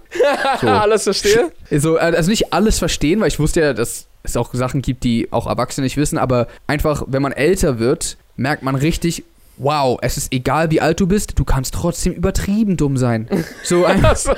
so, 0.61 0.67
Alles 0.69 1.05
verstehe? 1.05 1.53
so, 1.71 1.97
also 1.97 2.31
nicht 2.31 2.53
alles 2.53 2.79
verstehen, 2.79 3.21
weil 3.21 3.29
ich 3.29 3.39
wusste 3.39 3.61
ja, 3.61 3.73
dass 3.73 4.07
es 4.23 4.37
auch 4.37 4.53
Sachen 4.55 4.83
gibt, 4.83 5.05
die 5.05 5.29
auch 5.33 5.47
Erwachsene 5.47 5.85
nicht 5.85 5.97
wissen, 5.97 6.19
aber 6.19 6.49
einfach, 6.67 7.05
wenn 7.07 7.23
man 7.23 7.33
älter 7.33 7.79
wird, 7.79 8.17
merkt 8.37 8.63
man 8.63 8.75
richtig, 8.75 9.25
wow, 9.57 9.99
es 10.03 10.17
ist 10.17 10.33
egal, 10.33 10.71
wie 10.71 10.81
alt 10.81 10.99
du 10.99 11.07
bist, 11.07 11.39
du 11.39 11.45
kannst 11.45 11.75
trotzdem 11.75 12.13
übertrieben 12.13 12.77
dumm 12.77 12.97
sein. 12.97 13.29
So 13.63 13.85
ein, 13.85 14.05
Also, 14.05 14.35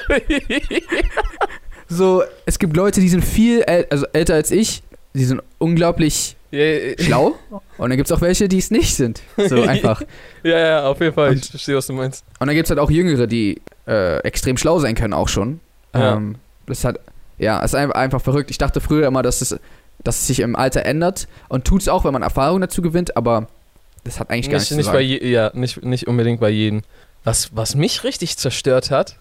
so, 1.88 2.22
es 2.46 2.58
gibt 2.58 2.76
Leute, 2.76 3.00
die 3.00 3.08
sind 3.08 3.24
viel 3.24 3.62
äl 3.66 3.86
also 3.90 4.06
älter 4.12 4.34
als 4.34 4.50
ich, 4.50 4.82
die 5.14 5.24
sind 5.24 5.42
unglaublich 5.58 6.36
ja, 6.50 6.92
schlau. 6.98 7.36
Und 7.78 7.90
dann 7.90 7.96
gibt 7.96 8.08
es 8.10 8.16
auch 8.16 8.20
welche, 8.20 8.48
die 8.48 8.58
es 8.58 8.70
nicht 8.70 8.94
sind. 8.94 9.20
So 9.36 9.62
einfach. 9.62 10.02
ja, 10.42 10.58
ja, 10.58 10.86
auf 10.86 11.00
jeden 11.00 11.14
Fall. 11.14 11.30
Und- 11.30 11.44
ich 11.44 11.50
verstehe, 11.50 11.76
was 11.76 11.86
du 11.86 11.92
meinst. 11.92 12.24
Und 12.38 12.46
dann 12.46 12.54
gibt 12.56 12.66
es 12.66 12.70
halt 12.70 12.80
auch 12.80 12.90
Jüngere, 12.90 13.26
die 13.26 13.60
äh, 13.86 14.18
extrem 14.20 14.56
schlau 14.56 14.78
sein 14.78 14.94
können, 14.94 15.12
auch 15.12 15.28
schon. 15.28 15.60
Ja. 15.94 16.16
Ähm, 16.16 16.36
das 16.66 16.84
hat, 16.84 17.00
ja, 17.38 17.60
ist 17.60 17.74
einfach, 17.74 17.94
einfach 17.94 18.20
verrückt. 18.20 18.50
Ich 18.50 18.58
dachte 18.58 18.80
früher 18.80 19.06
immer, 19.06 19.22
dass 19.22 19.40
es, 19.42 19.58
dass 20.02 20.20
es 20.20 20.26
sich 20.26 20.40
im 20.40 20.56
Alter 20.56 20.84
ändert 20.84 21.28
und 21.48 21.64
tut 21.64 21.82
es 21.82 21.88
auch, 21.88 22.04
wenn 22.04 22.12
man 22.12 22.22
Erfahrung 22.22 22.60
dazu 22.60 22.82
gewinnt, 22.82 23.16
aber 23.16 23.48
das 24.04 24.20
hat 24.20 24.30
eigentlich 24.30 24.50
gar 24.50 24.58
Nicht, 24.58 24.70
nichts 24.70 24.76
nicht, 24.76 24.86
zu 24.86 24.92
sagen. 24.92 25.04
je, 25.04 25.30
ja, 25.30 25.50
nicht, 25.54 25.82
nicht 25.84 26.06
unbedingt 26.06 26.40
bei 26.40 26.50
jedem. 26.50 26.82
Was, 27.24 27.54
was 27.56 27.74
mich 27.74 28.04
richtig 28.04 28.36
zerstört 28.38 28.90
hat, 28.90 29.16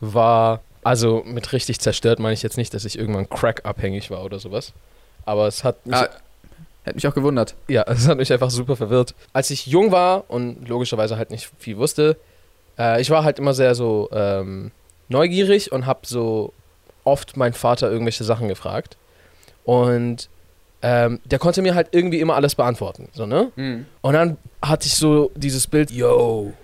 war, 0.00 0.60
also 0.82 1.22
mit 1.24 1.52
richtig 1.52 1.80
zerstört 1.80 2.18
meine 2.18 2.34
ich 2.34 2.42
jetzt 2.42 2.56
nicht, 2.56 2.72
dass 2.74 2.84
ich 2.84 2.98
irgendwann 2.98 3.28
crack-abhängig 3.28 4.10
war 4.10 4.24
oder 4.24 4.38
sowas. 4.38 4.72
Aber 5.24 5.46
es 5.46 5.64
hat 5.64 5.84
mich 5.86 5.96
Ah, 5.96 6.08
hätte 6.84 6.96
mich 6.96 7.06
auch 7.06 7.14
gewundert. 7.14 7.54
Ja, 7.68 7.82
es 7.86 8.08
hat 8.08 8.16
mich 8.18 8.32
einfach 8.32 8.50
super 8.50 8.76
verwirrt. 8.76 9.14
Als 9.32 9.50
ich 9.50 9.66
jung 9.66 9.92
war 9.92 10.24
und 10.28 10.68
logischerweise 10.68 11.16
halt 11.16 11.30
nicht 11.30 11.50
viel 11.58 11.76
wusste, 11.76 12.16
äh, 12.78 13.00
ich 13.00 13.10
war 13.10 13.24
halt 13.24 13.38
immer 13.38 13.54
sehr 13.54 13.74
so 13.74 14.08
ähm, 14.12 14.70
neugierig 15.08 15.72
und 15.72 15.86
habe 15.86 16.00
so 16.04 16.52
oft 17.04 17.36
meinen 17.36 17.52
Vater 17.54 17.90
irgendwelche 17.90 18.24
Sachen 18.24 18.48
gefragt. 18.48 18.96
Und 19.64 20.28
ähm, 20.82 21.20
der 21.26 21.38
konnte 21.38 21.60
mir 21.60 21.74
halt 21.74 21.88
irgendwie 21.92 22.20
immer 22.20 22.36
alles 22.36 22.54
beantworten. 22.54 23.08
So, 23.12 23.26
ne? 23.26 23.52
Und 24.00 24.14
dann 24.14 24.38
hatte 24.62 24.86
ich 24.86 24.94
so 24.94 25.30
dieses 25.34 25.66
Bild, 25.66 25.90
yo, 25.90 26.54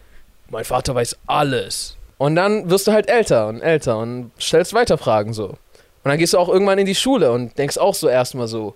mein 0.48 0.64
Vater 0.64 0.94
weiß 0.94 1.18
alles. 1.26 1.96
Und 2.18 2.36
dann 2.36 2.70
wirst 2.70 2.86
du 2.86 2.92
halt 2.92 3.08
älter 3.08 3.48
und 3.48 3.60
älter 3.60 3.98
und 3.98 4.30
stellst 4.40 4.72
weiter 4.72 4.98
Fragen 4.98 5.32
so. 5.32 5.48
Und 5.48 5.58
dann 6.10 6.18
gehst 6.18 6.32
du 6.32 6.38
auch 6.38 6.48
irgendwann 6.48 6.78
in 6.78 6.86
die 6.86 6.94
Schule 6.94 7.32
und 7.32 7.58
denkst 7.58 7.78
auch 7.78 7.94
so 7.94 8.08
erstmal 8.08 8.48
so, 8.48 8.74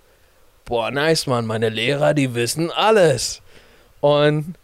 boah, 0.65 0.91
nice, 0.91 1.27
Mann, 1.27 1.47
meine 1.47 1.69
Lehrer, 1.69 2.13
die 2.13 2.35
wissen 2.35 2.71
alles. 2.71 3.41
Und 4.01 4.55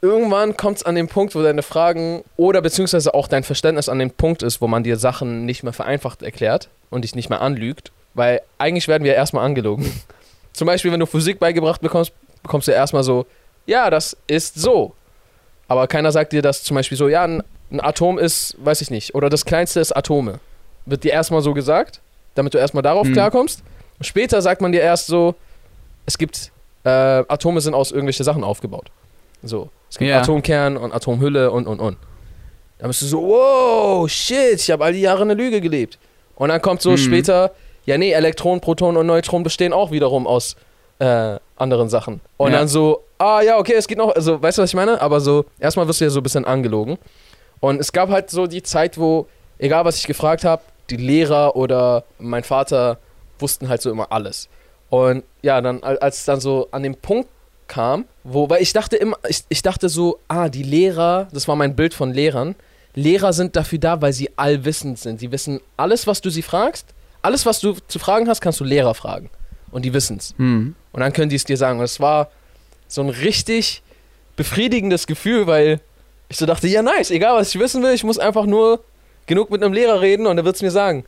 irgendwann 0.00 0.56
kommt 0.56 0.78
es 0.78 0.82
an 0.84 0.94
den 0.94 1.08
Punkt, 1.08 1.34
wo 1.34 1.42
deine 1.42 1.62
Fragen 1.62 2.24
oder 2.36 2.62
beziehungsweise 2.62 3.14
auch 3.14 3.28
dein 3.28 3.44
Verständnis 3.44 3.88
an 3.88 3.98
dem 3.98 4.10
Punkt 4.10 4.42
ist, 4.42 4.60
wo 4.60 4.66
man 4.66 4.82
dir 4.82 4.96
Sachen 4.96 5.44
nicht 5.44 5.62
mehr 5.62 5.72
vereinfacht 5.72 6.22
erklärt 6.22 6.68
und 6.90 7.02
dich 7.02 7.14
nicht 7.14 7.30
mehr 7.30 7.40
anlügt. 7.40 7.92
Weil 8.14 8.40
eigentlich 8.58 8.88
werden 8.88 9.04
wir 9.04 9.14
erstmal 9.14 9.44
angelogen. 9.44 9.92
Zum 10.52 10.66
Beispiel, 10.66 10.90
wenn 10.90 11.00
du 11.00 11.06
Physik 11.06 11.38
beigebracht 11.38 11.82
bekommst, 11.82 12.12
bekommst 12.42 12.66
du 12.66 12.72
erstmal 12.72 13.02
so, 13.02 13.26
ja, 13.66 13.90
das 13.90 14.16
ist 14.26 14.54
so. 14.54 14.94
Aber 15.68 15.86
keiner 15.86 16.12
sagt 16.12 16.32
dir 16.32 16.40
das 16.40 16.62
zum 16.62 16.76
Beispiel 16.76 16.96
so, 16.96 17.08
ja, 17.08 17.28
ein, 17.70 17.80
Atom 17.80 18.18
ist, 18.18 18.56
weiß 18.58 18.80
ich 18.80 18.90
nicht, 18.90 19.14
oder 19.14 19.28
das 19.28 19.44
kleinste 19.44 19.80
ist 19.80 19.92
Atome. 19.96 20.40
Wird 20.84 21.04
dir 21.04 21.12
erstmal 21.12 21.42
so 21.42 21.52
gesagt, 21.54 22.00
damit 22.34 22.54
du 22.54 22.58
erstmal 22.58 22.82
darauf 22.82 23.06
Hm. 23.06 23.12
klarkommst. 23.12 23.62
Später 24.00 24.40
sagt 24.42 24.60
man 24.60 24.72
dir 24.72 24.82
erst 24.82 25.06
so, 25.06 25.34
es 26.04 26.18
gibt, 26.18 26.52
äh, 26.84 26.88
Atome 26.90 27.60
sind 27.60 27.74
aus 27.74 27.90
irgendwelchen 27.90 28.24
Sachen 28.24 28.44
aufgebaut. 28.44 28.90
So, 29.42 29.70
es 29.90 29.98
gibt 29.98 30.10
Ja. 30.10 30.20
Atomkern 30.20 30.76
und 30.76 30.92
Atomhülle 30.92 31.50
und, 31.50 31.66
und, 31.66 31.80
und. 31.80 31.96
Dann 32.78 32.88
bist 32.88 33.02
du 33.02 33.06
so, 33.06 33.22
wow, 33.22 34.08
shit, 34.08 34.60
ich 34.60 34.70
habe 34.70 34.84
all 34.84 34.92
die 34.92 35.00
Jahre 35.00 35.22
eine 35.22 35.34
Lüge 35.34 35.60
gelebt. 35.60 35.98
Und 36.34 36.50
dann 36.50 36.60
kommt 36.60 36.82
so 36.82 36.90
Mhm. 36.92 36.98
später, 36.98 37.52
ja 37.86 37.96
nee, 37.96 38.12
Elektronen, 38.12 38.60
Protonen 38.60 38.98
und 38.98 39.06
Neutronen 39.06 39.42
bestehen 39.44 39.72
auch 39.72 39.90
wiederum 39.90 40.26
aus 40.26 40.56
äh, 40.98 41.38
anderen 41.56 41.88
Sachen. 41.88 42.20
Und 42.36 42.52
Ja. 42.52 42.58
dann 42.58 42.68
so, 42.68 43.02
ah 43.18 43.40
ja, 43.42 43.58
okay, 43.58 43.74
es 43.74 43.86
geht 43.88 43.98
noch, 43.98 44.14
also 44.14 44.40
weißt 44.42 44.58
du, 44.58 44.62
was 44.62 44.70
ich 44.70 44.76
meine? 44.76 45.00
Aber 45.00 45.20
so, 45.20 45.44
erstmal 45.58 45.86
wirst 45.88 46.00
du 46.00 46.04
ja 46.04 46.10
so 46.10 46.20
ein 46.20 46.22
bisschen 46.22 46.44
angelogen. 46.44 46.96
Und 47.60 47.80
es 47.80 47.92
gab 47.92 48.10
halt 48.10 48.30
so 48.30 48.46
die 48.46 48.62
Zeit, 48.62 48.98
wo, 48.98 49.26
egal 49.58 49.84
was 49.84 49.98
ich 49.98 50.06
gefragt 50.06 50.44
habe, 50.44 50.62
die 50.90 50.96
Lehrer 50.96 51.56
oder 51.56 52.04
mein 52.18 52.44
Vater 52.44 52.98
wussten 53.38 53.68
halt 53.68 53.82
so 53.82 53.90
immer 53.90 54.12
alles. 54.12 54.48
Und 54.88 55.24
ja, 55.42 55.60
dann, 55.60 55.82
al- 55.82 55.98
als 55.98 56.18
es 56.18 56.24
dann 56.24 56.40
so 56.40 56.68
an 56.70 56.82
den 56.82 56.94
Punkt 56.94 57.28
kam, 57.66 58.04
wo, 58.22 58.48
weil 58.48 58.62
ich 58.62 58.72
dachte 58.72 58.96
immer, 58.96 59.16
ich, 59.28 59.42
ich 59.48 59.62
dachte 59.62 59.88
so, 59.88 60.20
ah, 60.28 60.48
die 60.48 60.62
Lehrer, 60.62 61.28
das 61.32 61.48
war 61.48 61.56
mein 61.56 61.74
Bild 61.74 61.94
von 61.94 62.12
Lehrern, 62.12 62.54
Lehrer 62.94 63.32
sind 63.32 63.56
dafür 63.56 63.78
da, 63.78 64.00
weil 64.00 64.12
sie 64.12 64.30
allwissend 64.36 64.98
sind. 64.98 65.20
Sie 65.20 65.30
wissen 65.32 65.60
alles, 65.76 66.06
was 66.06 66.20
du 66.20 66.30
sie 66.30 66.42
fragst, 66.42 66.86
alles, 67.20 67.44
was 67.44 67.60
du 67.60 67.74
zu 67.88 67.98
fragen 67.98 68.28
hast, 68.28 68.40
kannst 68.40 68.60
du 68.60 68.64
Lehrer 68.64 68.94
fragen. 68.94 69.28
Und 69.72 69.84
die 69.84 69.92
wissen's. 69.92 70.34
Hm. 70.38 70.74
Und 70.92 71.00
dann 71.00 71.12
können 71.12 71.28
die 71.28 71.36
es 71.36 71.44
dir 71.44 71.56
sagen. 71.56 71.78
Und 71.78 71.84
es 71.84 71.98
war 72.00 72.30
so 72.88 73.02
ein 73.02 73.08
richtig 73.08 73.82
befriedigendes 74.36 75.06
Gefühl, 75.06 75.46
weil 75.46 75.80
ich 76.28 76.36
so 76.36 76.46
dachte, 76.46 76.66
ja 76.68 76.82
nice, 76.82 77.10
egal 77.10 77.36
was 77.36 77.54
ich 77.54 77.60
wissen 77.60 77.82
will, 77.82 77.92
ich 77.94 78.04
muss 78.04 78.18
einfach 78.18 78.46
nur 78.46 78.82
genug 79.26 79.50
mit 79.50 79.62
einem 79.62 79.72
Lehrer 79.72 80.00
reden 80.00 80.26
und 80.26 80.38
er 80.38 80.44
wird 80.44 80.56
es 80.56 80.62
mir 80.62 80.70
sagen. 80.70 81.04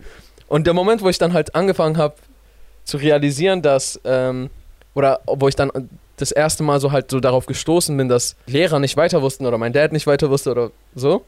Und 0.49 0.67
der 0.67 0.75
Moment, 0.75 1.03
wo 1.03 1.09
ich 1.09 1.19
dann 1.19 1.33
halt 1.33 1.55
angefangen 1.55 1.97
habe 1.99 2.15
zu 2.85 2.97
realisieren, 2.97 3.63
dass, 3.63 4.01
ähm, 4.05 4.51
oder 4.95 5.21
wo 5.27 5.49
ich 5.49 5.55
dann 5.57 5.71
das 6.17 6.33
erste 6.33 6.63
Mal 6.63 6.81
so 6.81 6.91
halt 6.91 7.11
so 7.11 7.21
darauf 7.21 7.47
gestoßen 7.47 7.97
bin, 7.97 8.09
dass 8.09 8.35
Lehrer 8.47 8.79
nicht 8.81 8.97
weiter 8.97 9.23
wussten 9.23 9.47
oder 9.47 9.59
mein 9.59 9.73
Dad 9.73 9.93
nicht 9.93 10.07
weiter 10.07 10.31
wusste 10.31 10.51
oder 10.51 10.71
so, 10.95 11.25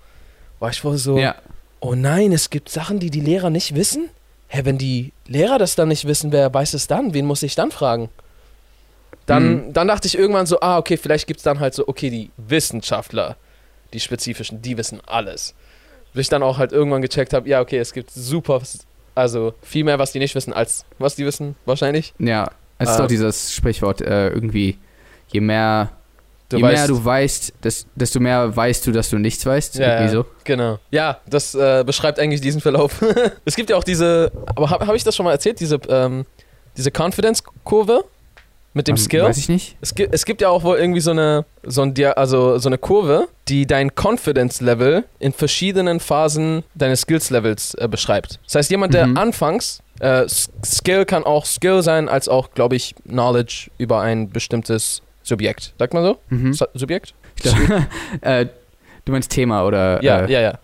war 0.59 0.71
ich 0.71 0.83
wohl 0.85 0.97
so, 0.99 1.19
Ja. 1.19 1.35
oh 1.81 1.95
nein, 1.95 2.33
es 2.33 2.51
gibt 2.51 2.69
Sachen, 2.69 2.99
die 2.99 3.11
die 3.11 3.21
Lehrer 3.21 3.51
nicht 3.51 3.75
wissen? 3.75 4.09
Hä, 4.49 4.63
wenn 4.65 4.79
die 4.79 5.13
Lehrer 5.27 5.59
das 5.59 5.77
dann 5.77 5.89
nicht 5.89 6.07
wissen, 6.07 6.33
wer 6.33 6.53
weiß 6.53 6.75
es 6.75 6.87
dann? 6.89 7.15
Wen 7.15 7.25
muss 7.27 7.43
ich 7.45 7.55
dann 7.55 7.71
fragen? 7.71 8.09
Dann, 9.27 9.73
dann 9.73 9.87
dachte 9.87 10.09
ich 10.09 10.19
irgendwann 10.19 10.47
so, 10.47 10.59
ah, 10.61 10.79
okay, 10.79 10.97
vielleicht 10.97 11.27
gibt 11.29 11.39
es 11.39 11.45
dann 11.45 11.61
halt 11.61 11.75
so, 11.75 11.87
okay, 11.87 12.11
die 12.11 12.31
Wissenschaftler, 12.37 13.37
die 13.93 14.01
spezifischen, 14.01 14.63
die 14.63 14.77
wissen 14.77 15.01
alles. 15.07 15.55
Bis 16.13 16.23
ich 16.23 16.29
dann 16.29 16.43
auch 16.43 16.59
halt 16.59 16.73
irgendwann 16.73 17.03
gecheckt 17.03 17.33
habe, 17.33 17.49
ja, 17.49 17.61
okay, 17.61 17.79
es 17.79 17.93
gibt 17.93 18.11
super, 18.11 18.61
also 19.15 19.55
viel 19.63 19.85
mehr, 19.85 19.99
was 19.99 20.13
die 20.13 20.19
nicht 20.19 20.35
wissen, 20.35 20.53
als 20.53 20.85
was 20.99 21.15
die 21.15 21.25
wissen, 21.25 21.57
wahrscheinlich. 21.67 22.15
Ja. 22.19 22.51
Es 22.79 22.89
ist 22.89 22.97
Ähm, 22.97 23.03
doch 23.03 23.09
dieses 23.09 23.53
Sprichwort, 23.53 24.01
äh, 24.01 24.31
irgendwie, 24.31 24.79
je 25.29 25.41
mehr, 25.41 25.91
Du 26.49 26.57
je 26.57 26.63
weißt, 26.65 26.77
mehr 26.77 26.89
du 26.89 27.05
weißt, 27.05 27.53
des, 27.63 27.87
desto 27.95 28.19
mehr 28.19 28.57
weißt 28.57 28.87
du, 28.87 28.91
dass 28.91 29.09
du 29.09 29.19
nichts 29.19 29.47
weißt. 29.47 29.77
Ja. 29.77 30.09
so. 30.09 30.27
Genau. 30.43 30.81
Ja, 30.91 31.21
das 31.29 31.55
äh, 31.55 31.85
beschreibt 31.87 32.19
eigentlich 32.19 32.41
diesen 32.41 32.61
Verlauf. 32.61 33.01
es 33.45 33.55
gibt 33.55 33.71
ja 33.71 33.77
auch 33.77 33.85
diese, 33.85 34.33
aber 34.47 34.69
habe 34.71 34.87
hab 34.87 34.95
ich 34.97 35.05
das 35.05 35.15
schon 35.15 35.25
mal 35.25 35.33
erzählt, 35.33 35.61
diese, 35.61 35.79
ähm, 35.89 36.27
diese 36.77 36.91
Confidence-Kurve 36.91 38.05
mit 38.73 38.87
dem 38.89 38.93
Ähm, 38.95 38.99
Skill? 39.03 39.23
Weiß 39.25 39.37
ich 39.39 39.49
nicht. 39.49 39.77
Es 39.81 39.95
gibt, 39.95 40.15
es 40.15 40.25
gibt 40.25 40.41
ja 40.41 40.49
auch 40.49 40.63
wohl 40.63 40.79
irgendwie 40.79 41.01
so 41.01 41.11
eine, 41.11 41.45
so, 41.65 41.83
ein, 41.83 41.95
also 42.17 42.59
so 42.59 42.69
eine 42.69 42.79
Kurve, 42.79 43.29
die 43.49 43.67
dein 43.67 43.91
Confidence-Level 43.95 45.05
in 45.19 45.33
verschiedenen 45.33 46.01
Phasen 46.01 46.63
deines 46.75 47.03
Skills-Levels 47.03 47.75
äh, 47.75 47.89
beschreibt. 47.89 48.39
Das 48.45 48.55
heißt, 48.55 48.71
jemand, 48.71 48.95
der 48.95 49.09
Mhm. 49.09 49.17
anfangs, 49.17 49.81
äh, 49.99 50.25
Skill 50.65 51.05
kann 51.05 51.25
auch 51.25 51.45
Skill 51.47 51.83
sein, 51.83 52.09
als 52.09 52.29
auch, 52.29 52.53
glaube 52.53 52.77
ich, 52.77 52.95
Knowledge 53.09 53.71
über 53.79 54.01
ein 54.01 54.31
bestimmtes 54.31 55.03
Subjekt. 55.23 55.75
Sagt 55.79 55.93
man 55.95 56.05
so? 56.05 56.19
Mhm. 56.31 56.53
Su- 56.55 56.67
Subjekt? 56.75 57.15
Ich 57.37 57.43
glaub, 57.43 57.57
äh, 58.23 58.47
du 59.05 59.13
meinst 59.13 59.31
Thema 59.31 59.65
oder. 59.65 60.03
Ja, 60.03 60.21
äh, 60.27 60.33
ja, 60.33 60.41
ja. 60.41 60.59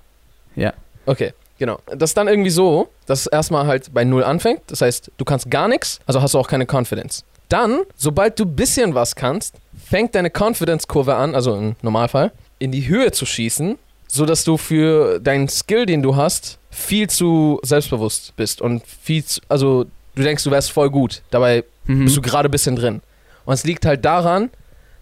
ja. 0.55 0.73
Okay, 1.07 1.33
genau. 1.59 1.79
Das 1.87 2.11
ist 2.11 2.17
dann 2.17 2.29
irgendwie 2.29 2.51
so, 2.51 2.89
dass 3.07 3.21
es 3.21 3.27
erstmal 3.27 3.67
halt 3.67 3.93
bei 3.93 4.05
Null 4.05 4.25
anfängt. 4.25 4.63
Das 4.69 4.81
heißt, 4.81 5.11
du 5.17 5.25
kannst 5.25 5.51
gar 5.51 5.69
nichts, 5.69 5.99
also 6.07 6.23
hast 6.23 6.35
du 6.35 6.39
auch 6.39 6.49
keine 6.49 6.67
Confidence. 6.71 7.25
Dann, 7.49 7.83
sobald 7.97 8.39
du 8.39 8.45
ein 8.45 8.57
bisschen 8.57 8.95
was 8.95 9.15
kannst, 9.15 9.55
fängt 9.89 10.15
deine 10.15 10.31
Confidence-Kurve 10.31 11.15
an, 11.15 11.35
also 11.35 11.55
im 11.57 11.77
Normalfall, 11.83 12.33
in 12.59 12.73
die 12.73 12.89
Höhe 12.89 13.13
zu 13.13 13.25
schießen, 13.27 13.79
sodass 14.09 14.45
du 14.45 14.57
für 14.57 15.21
deinen 15.21 15.49
Skill, 15.49 15.87
den 15.87 16.03
du 16.03 16.17
hast, 16.17 16.59
viel 16.71 17.09
zu 17.09 17.61
selbstbewusst 17.63 18.35
bist 18.37 18.61
und 18.61 18.83
viel 18.87 19.25
zu, 19.25 19.41
also 19.49 19.85
du 20.15 20.23
denkst, 20.23 20.43
du 20.45 20.51
wärst 20.51 20.71
voll 20.73 20.91
gut. 20.91 21.23
Dabei 21.31 21.65
Mhm. 21.87 22.05
bist 22.07 22.17
du 22.17 22.21
gerade 22.23 22.49
ein 22.49 22.51
bisschen 22.51 22.75
drin. 22.75 23.01
Und 23.45 23.55
es 23.55 23.63
liegt 23.65 23.87
halt 23.87 24.05
daran, 24.05 24.51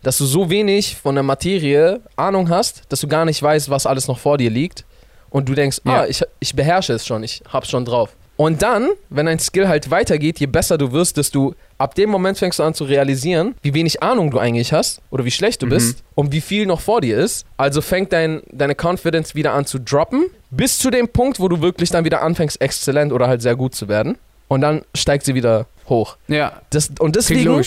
dass 0.02 0.18
du 0.18 0.26
so 0.26 0.50
wenig 0.50 0.96
von 0.96 1.14
der 1.14 1.24
Materie 1.24 2.00
Ahnung 2.14 2.50
hast, 2.50 2.82
dass 2.90 3.00
du 3.00 3.08
gar 3.08 3.24
nicht 3.24 3.42
weißt, 3.42 3.70
was 3.70 3.86
alles 3.86 4.06
noch 4.06 4.18
vor 4.18 4.36
dir 4.36 4.50
liegt. 4.50 4.84
Und 5.30 5.48
du 5.48 5.54
denkst, 5.54 5.80
Ja. 5.84 6.00
ah, 6.02 6.06
ich, 6.06 6.22
ich 6.40 6.54
beherrsche 6.54 6.92
es 6.92 7.06
schon, 7.06 7.22
ich 7.24 7.42
hab's 7.50 7.70
schon 7.70 7.86
drauf. 7.86 8.10
Und 8.36 8.62
dann, 8.62 8.88
wenn 9.10 9.26
dein 9.26 9.38
Skill 9.38 9.68
halt 9.68 9.90
weitergeht, 9.92 10.40
je 10.40 10.46
besser 10.46 10.76
du 10.76 10.90
wirst, 10.92 11.16
desto 11.18 11.54
ab 11.78 11.94
dem 11.94 12.10
Moment 12.10 12.36
fängst 12.36 12.58
du 12.58 12.64
an 12.64 12.74
zu 12.74 12.82
realisieren, 12.84 13.54
wie 13.62 13.74
wenig 13.74 14.02
Ahnung 14.02 14.30
du 14.32 14.38
eigentlich 14.38 14.72
hast 14.72 15.00
oder 15.10 15.24
wie 15.24 15.30
schlecht 15.30 15.62
du 15.62 15.66
Mhm. 15.66 15.70
bist 15.70 16.02
und 16.16 16.32
wie 16.32 16.40
viel 16.40 16.66
noch 16.66 16.80
vor 16.80 17.00
dir 17.00 17.16
ist. 17.16 17.46
Also 17.56 17.80
fängt 17.80 18.12
dein, 18.12 18.42
deine 18.50 18.74
Confidence 18.80 19.36
wieder 19.36 19.52
an 19.52 19.66
zu 19.66 19.78
droppen, 19.78 20.24
bis 20.50 20.78
zu 20.78 20.90
dem 20.90 21.08
Punkt, 21.08 21.38
wo 21.38 21.48
du 21.48 21.60
wirklich 21.60 21.90
dann 21.90 22.04
wieder 22.04 22.22
anfängst, 22.22 22.60
exzellent 22.60 23.12
oder 23.12 23.28
halt 23.28 23.40
sehr 23.40 23.54
gut 23.54 23.74
zu 23.76 23.86
werden. 23.88 24.18
Und 24.48 24.62
dann 24.62 24.82
steigt 24.96 25.24
sie 25.24 25.34
wieder 25.36 25.66
hoch. 25.88 26.16
Ja, 26.26 26.60
Das, 26.70 26.90
und 26.98 27.14
deswegen 27.16 27.62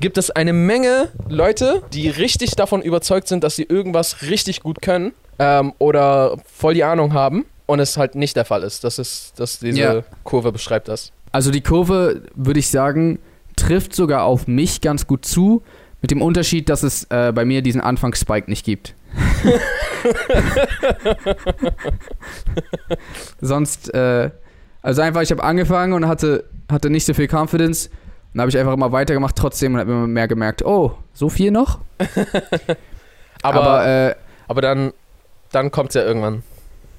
gibt 0.00 0.16
es 0.18 0.30
eine 0.30 0.52
Menge 0.54 1.08
Leute, 1.28 1.82
die 1.92 2.08
richtig 2.08 2.52
davon 2.52 2.80
überzeugt 2.82 3.28
sind, 3.28 3.44
dass 3.44 3.56
sie 3.56 3.64
irgendwas 3.64 4.22
richtig 4.22 4.60
gut 4.62 4.80
können 4.82 5.12
ähm, 5.38 5.72
oder 5.78 6.36
voll 6.52 6.72
die 6.74 6.84
Ahnung 6.84 7.12
haben 7.12 7.44
und 7.66 7.80
es 7.80 7.96
halt 7.96 8.14
nicht 8.14 8.36
der 8.36 8.44
Fall 8.44 8.62
ist. 8.62 8.84
Das 8.84 8.98
ist, 8.98 9.34
das 9.38 9.58
diese 9.58 9.78
Ja. 9.78 10.02
Kurve 10.24 10.52
beschreibt 10.52 10.88
das. 10.88 11.12
Also 11.32 11.50
die 11.50 11.60
Kurve, 11.60 12.22
würde 12.34 12.60
ich 12.60 12.68
sagen, 12.68 13.18
trifft 13.56 13.94
sogar 13.94 14.24
auf 14.24 14.46
mich 14.46 14.80
ganz 14.80 15.06
gut 15.06 15.24
zu, 15.24 15.62
mit 16.00 16.10
dem 16.10 16.22
Unterschied, 16.22 16.68
dass 16.68 16.82
es 16.82 17.04
äh, 17.10 17.32
bei 17.34 17.44
mir 17.44 17.62
diesen 17.62 17.80
Anfangsspike 17.80 18.48
nicht 18.48 18.64
gibt. 18.64 18.94
Sonst, 23.40 23.92
äh, 23.94 24.30
also 24.82 25.02
einfach, 25.02 25.22
ich 25.22 25.30
habe 25.30 25.42
angefangen 25.42 25.92
und 25.94 26.06
hatte, 26.06 26.44
hatte 26.70 26.90
nicht 26.90 27.06
so 27.06 27.14
viel 27.14 27.28
Confidence. 27.28 27.90
Dann 28.32 28.42
habe 28.42 28.50
ich 28.50 28.58
einfach 28.58 28.74
immer 28.74 28.92
weitergemacht 28.92 29.36
trotzdem 29.36 29.74
und 29.74 29.80
habe 29.80 29.90
immer 29.90 30.06
mehr 30.06 30.28
gemerkt, 30.28 30.64
oh, 30.64 30.92
so 31.12 31.28
viel 31.28 31.50
noch? 31.50 31.80
Aber, 33.42 33.60
aber, 33.62 34.16
Aber, 34.48 34.58
äh, 34.58 34.62
dann, 34.62 34.92
dann 35.50 35.70
kommt 35.70 35.88
es 35.90 35.94
ja 35.94 36.02
irgendwann 36.02 36.42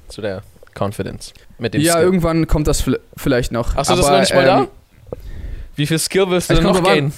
zu 0.08 0.22
der 0.22 0.42
Confidence 0.78 1.34
mit 1.58 1.74
dem 1.74 1.82
ja, 1.82 1.94
Skill. 1.94 2.04
irgendwann 2.04 2.48
kommt 2.48 2.68
das 2.68 2.84
vielleicht 3.16 3.52
noch. 3.52 3.76
Achso, 3.76 3.96
das 3.96 4.00
ist 4.00 4.06
Aber, 4.06 4.16
noch 4.16 4.20
nicht 4.22 4.34
mal 4.34 4.42
ähm, 4.42 4.48
da? 4.48 4.68
Wie 5.76 5.86
viel 5.86 6.00
Skill 6.00 6.30
willst 6.30 6.50
du 6.50 6.56
denn 6.56 6.64
noch 6.64 6.84
gehen? 6.84 7.14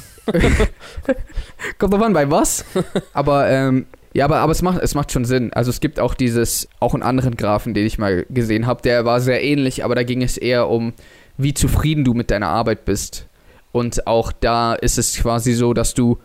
Kommt 1.77 1.93
drauf 1.93 2.01
an, 2.03 2.13
bei 2.13 2.29
was? 2.29 2.65
aber, 3.13 3.49
ähm, 3.49 3.85
ja, 4.13 4.25
aber, 4.25 4.37
aber 4.37 4.51
es, 4.51 4.61
macht, 4.61 4.81
es 4.81 4.95
macht 4.95 5.11
schon 5.11 5.25
Sinn. 5.25 5.53
Also 5.53 5.69
es 5.69 5.79
gibt 5.79 5.99
auch 5.99 6.13
dieses, 6.13 6.67
auch 6.79 6.93
einen 6.93 7.03
anderen 7.03 7.35
Graphen, 7.35 7.73
den 7.73 7.85
ich 7.85 7.97
mal 7.97 8.25
gesehen 8.29 8.67
habe, 8.67 8.81
der 8.81 9.05
war 9.05 9.21
sehr 9.21 9.43
ähnlich, 9.43 9.83
aber 9.83 9.95
da 9.95 10.03
ging 10.03 10.21
es 10.21 10.37
eher 10.37 10.69
um, 10.69 10.93
wie 11.37 11.53
zufrieden 11.53 12.03
du 12.03 12.13
mit 12.13 12.31
deiner 12.31 12.47
Arbeit 12.47 12.85
bist. 12.85 13.27
Und 13.71 14.07
auch 14.07 14.31
da 14.31 14.73
ist 14.73 14.97
es 14.97 15.15
quasi 15.15 15.53
so, 15.53 15.73
dass 15.73 15.93
du, 15.93 16.17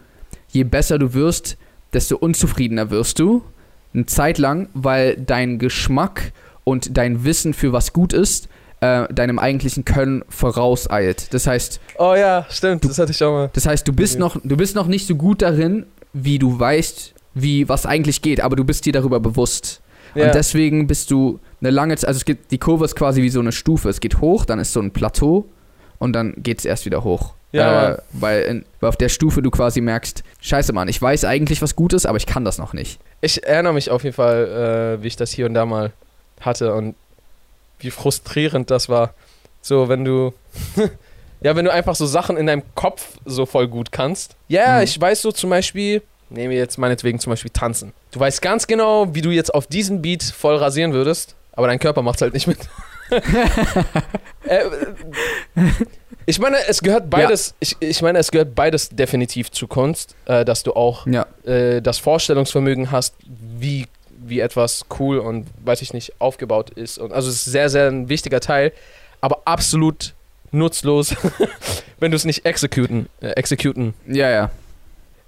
je 0.48 0.64
besser 0.64 0.98
du 0.98 1.14
wirst, 1.14 1.56
desto 1.92 2.16
unzufriedener 2.16 2.90
wirst 2.90 3.18
du. 3.18 3.44
Eine 3.92 4.06
Zeit 4.06 4.38
lang, 4.38 4.68
weil 4.74 5.16
dein 5.16 5.58
Geschmack 5.58 6.32
und 6.64 6.96
dein 6.96 7.24
Wissen 7.24 7.54
für 7.54 7.72
was 7.72 7.92
gut 7.92 8.12
ist, 8.12 8.48
äh, 8.80 9.12
deinem 9.12 9.38
eigentlichen 9.38 9.84
Können 9.84 10.24
vorauseilt. 10.28 11.32
Das 11.34 11.46
heißt, 11.46 11.80
Oh 11.98 12.14
ja, 12.16 12.46
stimmt, 12.50 12.84
das 12.84 12.98
hatte 12.98 13.12
ich 13.12 13.22
auch 13.22 13.32
mal. 13.32 13.50
das 13.52 13.66
heißt, 13.66 13.86
du 13.86 13.92
bist 13.92 14.14
Okay. 14.14 14.20
noch, 14.20 14.36
du 14.42 14.56
bist 14.56 14.74
noch 14.74 14.86
nicht 14.86 15.06
so 15.06 15.14
gut 15.14 15.42
darin, 15.42 15.86
wie 16.12 16.38
du 16.38 16.58
weißt, 16.58 17.14
wie 17.34 17.68
was 17.68 17.86
eigentlich 17.86 18.22
geht, 18.22 18.40
aber 18.40 18.56
du 18.56 18.64
bist 18.64 18.86
dir 18.86 18.92
darüber 18.92 19.20
bewusst. 19.20 19.80
Ja. 20.14 20.26
Und 20.26 20.34
deswegen 20.34 20.86
bist 20.86 21.10
du 21.10 21.40
eine 21.60 21.70
lange 21.70 21.96
Zeit, 21.96 22.08
also 22.08 22.18
es 22.18 22.24
geht, 22.24 22.50
die 22.52 22.58
Kurve 22.58 22.84
ist 22.84 22.94
quasi 22.94 23.20
wie 23.22 23.30
so 23.30 23.40
eine 23.40 23.50
Stufe. 23.52 23.88
Es 23.88 24.00
geht 24.00 24.20
hoch, 24.20 24.44
dann 24.44 24.60
ist 24.60 24.72
so 24.72 24.80
ein 24.80 24.92
Plateau 24.92 25.44
und 25.98 26.12
dann 26.12 26.34
geht 26.36 26.60
es 26.60 26.64
erst 26.64 26.86
wieder 26.86 27.02
hoch. 27.02 27.34
Ja, 27.50 27.92
äh, 27.94 27.98
weil, 28.12 28.42
in, 28.42 28.64
weil 28.80 28.88
auf 28.88 28.96
der 28.96 29.08
Stufe 29.08 29.40
du 29.42 29.50
quasi 29.50 29.80
merkst, 29.80 30.22
scheiße 30.40 30.72
Mann, 30.72 30.88
ich 30.88 31.00
weiß 31.00 31.24
eigentlich, 31.24 31.62
was 31.62 31.74
gut 31.76 31.92
ist, 31.92 32.04
aber 32.06 32.16
ich 32.16 32.26
kann 32.26 32.44
das 32.44 32.58
noch 32.58 32.72
nicht. 32.74 33.00
Ich 33.20 33.44
erinnere 33.44 33.72
mich 33.74 33.90
auf 33.90 34.04
jeden 34.04 34.14
Fall, 34.14 34.96
äh, 34.98 35.02
wie 35.02 35.06
ich 35.08 35.16
das 35.16 35.30
hier 35.32 35.46
und 35.46 35.54
da 35.54 35.64
mal 35.66 35.92
hatte 36.40 36.74
und 36.74 36.94
wie 37.78 37.90
frustrierend 37.90 38.70
das 38.70 38.88
war. 38.88 39.14
So, 39.62 39.88
wenn 39.88 40.04
du. 40.04 40.32
ja, 41.40 41.56
wenn 41.56 41.64
du 41.64 41.72
einfach 41.72 41.94
so 41.94 42.06
Sachen 42.06 42.36
in 42.36 42.46
deinem 42.46 42.62
Kopf 42.74 43.18
so 43.24 43.46
voll 43.46 43.68
gut 43.68 43.92
kannst. 43.92 44.36
Ja, 44.48 44.78
Mhm. 44.78 44.84
ich 44.84 45.00
weiß 45.00 45.22
so 45.22 45.32
zum 45.32 45.50
Beispiel. 45.50 46.02
Nehmen 46.30 46.50
wir 46.50 46.58
jetzt 46.58 46.78
meinetwegen 46.78 47.18
zum 47.20 47.30
Beispiel 47.30 47.50
tanzen. 47.50 47.92
Du 48.10 48.18
weißt 48.20 48.40
ganz 48.42 48.66
genau, 48.66 49.14
wie 49.14 49.20
du 49.20 49.30
jetzt 49.30 49.54
auf 49.54 49.66
diesen 49.66 50.02
Beat 50.02 50.22
voll 50.22 50.56
rasieren 50.56 50.92
würdest, 50.92 51.34
aber 51.52 51.66
dein 51.66 51.78
Körper 51.78 52.02
macht 52.02 52.22
halt 52.22 52.32
nicht 52.34 52.46
mit. 52.46 52.58
äh, 54.44 54.64
ich 56.26 56.38
meine, 56.38 56.56
es 56.66 56.80
gehört 56.80 57.10
beides. 57.10 57.54
Ich, 57.60 57.76
ich 57.80 58.02
meine, 58.02 58.18
es 58.18 58.30
gehört 58.30 58.54
beides 58.54 58.88
definitiv 58.88 59.50
zu 59.50 59.66
Kunst, 59.68 60.14
äh, 60.26 60.44
dass 60.44 60.62
du 60.62 60.72
auch 60.72 61.06
Ja, 61.06 61.26
äh, 61.44 61.82
das 61.82 61.98
Vorstellungsvermögen 61.98 62.90
hast, 62.90 63.14
wie, 63.26 63.86
wie 64.28 64.40
etwas 64.40 64.86
cool 64.98 65.18
und 65.18 65.46
weiß 65.64 65.82
ich 65.82 65.92
nicht 65.92 66.20
aufgebaut 66.20 66.70
ist. 66.70 66.98
Und 66.98 67.12
also 67.12 67.28
es 67.28 67.36
ist 67.36 67.44
sehr, 67.44 67.68
sehr 67.68 67.88
ein 67.88 68.08
wichtiger 68.08 68.40
Teil, 68.40 68.72
aber 69.20 69.42
absolut 69.44 70.14
nutzlos, 70.50 71.16
wenn 71.98 72.10
du 72.10 72.16
es 72.16 72.24
nicht 72.24 72.44
executen, 72.44 73.08
äh, 73.20 73.30
executen, 73.30 73.94
ja, 74.06 74.30
ja. 74.30 74.50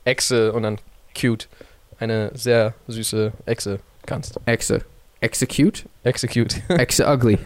Exe 0.04 0.52
und 0.52 0.62
dann 0.62 0.78
cute, 1.20 1.48
eine 1.98 2.30
sehr 2.35 2.74
süße 2.87 3.32
Exe 3.44 3.80
kannst. 4.06 4.38
Exe. 4.46 4.82
Execute? 5.20 5.85
Execute. 6.04 6.62
Exe 6.68 7.06
ugly. 7.06 7.38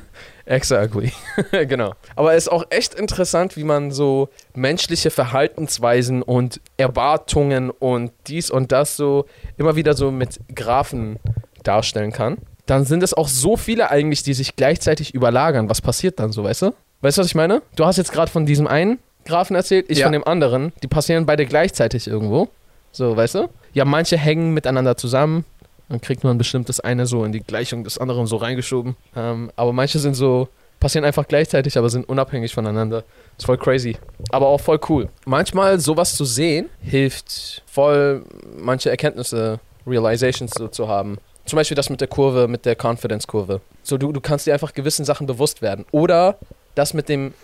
Extra 0.45 0.83
ugly. 0.83 1.13
genau. 1.53 1.95
Aber 2.17 2.35
es 2.35 2.45
ist 2.45 2.49
auch 2.49 2.65
echt 2.71 2.95
interessant, 2.95 3.57
wie 3.57 3.63
man 3.63 3.93
so 3.93 4.29
menschliche 4.55 5.11
Verhaltensweisen 5.11 6.23
und 6.23 6.61
Erwartungen 6.77 7.71
und 7.71 8.11
dies 8.27 8.51
und 8.51 8.73
das 8.73 8.97
so 8.97 9.27
immer 9.59 9.77
wieder 9.77 9.95
so 9.95 10.11
mit 10.11 10.41
Graphen 10.53 11.21
darstellen 11.63 12.13
kann. 12.13 12.39
Dann 12.67 12.85
sind 12.85 13.03
es 13.03 13.15
auch 13.15 13.29
so 13.29 13.57
viele 13.57 13.91
eigentlich, 13.91 14.23
die 14.23 14.35
sich 14.35 14.55
gleichzeitig 14.57 15.15
überlagern. 15.15 15.69
Was 15.69 15.81
passiert 15.81 16.21
dann 16.21 16.33
so, 16.33 16.45
weißt 16.45 16.63
du? 16.63 16.75
Weißt 17.01 17.19
du, 17.19 17.21
was 17.23 17.27
ich 17.29 17.35
meine? 17.35 17.63
Du 17.77 17.85
hast 17.87 17.97
jetzt 17.97 18.13
gerade 18.13 18.31
von 18.31 18.47
diesem 18.47 18.67
einen 18.67 18.99
Graphen 19.25 19.57
erzählt, 19.57 19.87
ich 19.89 19.99
Ja. 19.99 20.07
von 20.07 20.13
dem 20.13 20.25
anderen. 20.27 20.73
Die 20.83 20.87
passieren 20.87 21.27
beide 21.27 21.47
gleichzeitig 21.47 22.07
irgendwo. 22.07 22.49
So, 22.93 23.17
weißt 23.17 23.37
du? 23.37 23.49
Ja, 23.73 23.85
manche 23.85 24.17
hängen 24.17 24.53
miteinander 24.53 24.97
zusammen. 24.97 25.45
Dann 25.89 26.01
kriegt 26.01 26.23
man 26.25 26.39
bestimmt 26.39 26.69
das 26.69 26.79
eine 26.81 27.07
so 27.07 27.25
in 27.25 27.33
die 27.33 27.41
Gleichung 27.41 27.83
des 27.85 27.99
anderen 27.99 28.27
so 28.27 28.37
reingeschoben. 28.37 28.97
Ähm, 29.17 29.51
aber 29.57 29.73
manche 29.73 29.99
sind 29.99 30.15
so, 30.15 30.49
passieren 30.79 31.05
einfach 31.05 31.27
gleichzeitig, 31.27 31.77
aber 31.77 31.91
sind 31.91 32.09
unabhängig 32.09 32.55
voneinander. 32.55 33.03
Ist 33.37 33.47
voll 33.47 33.59
crazy. 33.59 33.97
Aber 34.31 34.47
auch 34.49 34.61
voll 34.61 34.79
cool. 34.89 35.09
Manchmal 35.27 35.81
sowas 35.81 36.15
zu 36.15 36.25
sehen, 36.25 36.69
hilft 36.81 37.63
voll, 37.67 38.25
manche 38.57 38.91
Erkenntnisse, 38.91 39.59
Realizations 39.87 40.53
so 40.57 40.69
zu 40.69 40.87
haben. 40.89 41.19
Zum 41.51 41.57
Beispiel 41.57 41.75
das 41.75 41.91
mit 41.91 42.01
der 42.01 42.07
Kurve, 42.07 42.47
mit 42.47 42.65
der 42.65 42.77
Confidence-Kurve. 42.81 43.61
So, 43.83 43.99
du, 43.99 44.13
du 44.13 44.21
kannst 44.21 44.47
dir 44.47 44.53
einfach 44.53 44.73
gewissen 44.73 45.05
Sachen 45.05 45.27
bewusst 45.27 45.63
werden. 45.63 45.85
Oder 45.91 46.39
das 46.77 46.95
mit 46.95 47.09
dem, 47.09 47.35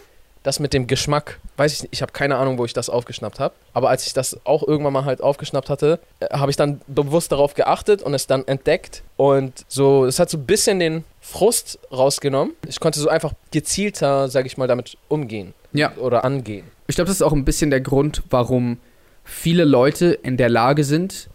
das 0.44 0.60
mit 0.60 0.72
dem 0.74 0.86
Geschmack. 0.86 1.40
Weiß 1.56 1.72
ich 1.72 1.82
nicht, 1.82 1.92
ich 1.92 2.02
habe 2.02 2.12
keine 2.12 2.36
Ahnung, 2.36 2.56
wo 2.56 2.64
ich 2.64 2.72
das 2.72 2.88
aufgeschnappt 2.88 3.40
habe. 3.40 3.52
Aber 3.72 3.88
als 3.90 4.06
ich 4.06 4.12
das 4.12 4.38
auch 4.44 4.62
irgendwann 4.62 4.92
mal 4.92 5.04
halt 5.04 5.20
aufgeschnappt 5.20 5.68
hatte, 5.70 5.98
äh, 6.20 6.28
habe 6.38 6.52
ich 6.52 6.56
dann 6.56 6.80
bewusst 6.86 7.32
darauf 7.32 7.54
geachtet 7.54 8.00
und 8.00 8.14
es 8.14 8.28
dann 8.28 8.46
entdeckt. 8.46 9.02
Und 9.16 9.64
so, 9.66 10.04
es 10.04 10.20
hat 10.20 10.30
so 10.30 10.38
ein 10.38 10.46
bisschen 10.46 10.78
den 10.78 11.02
Frust 11.20 11.80
rausgenommen. 11.90 12.54
Ich 12.68 12.78
konnte 12.78 13.00
so 13.00 13.08
einfach 13.08 13.32
gezielter, 13.50 14.28
sage 14.28 14.46
ich 14.46 14.56
mal, 14.56 14.68
damit 14.68 14.96
umgehen 15.08 15.52
Ja. 15.72 15.96
oder 15.96 16.24
angehen. 16.24 16.64
Ich 16.86 16.94
glaube, 16.94 17.08
das 17.08 17.16
ist 17.16 17.22
auch 17.22 17.32
ein 17.32 17.44
bisschen 17.44 17.70
der 17.70 17.80
Grund, 17.80 18.22
warum 18.30 18.78
viele 19.24 19.64
Leute 19.64 20.12
in 20.12 20.36
der 20.36 20.48
Lage 20.48 20.84
sind, 20.84 21.28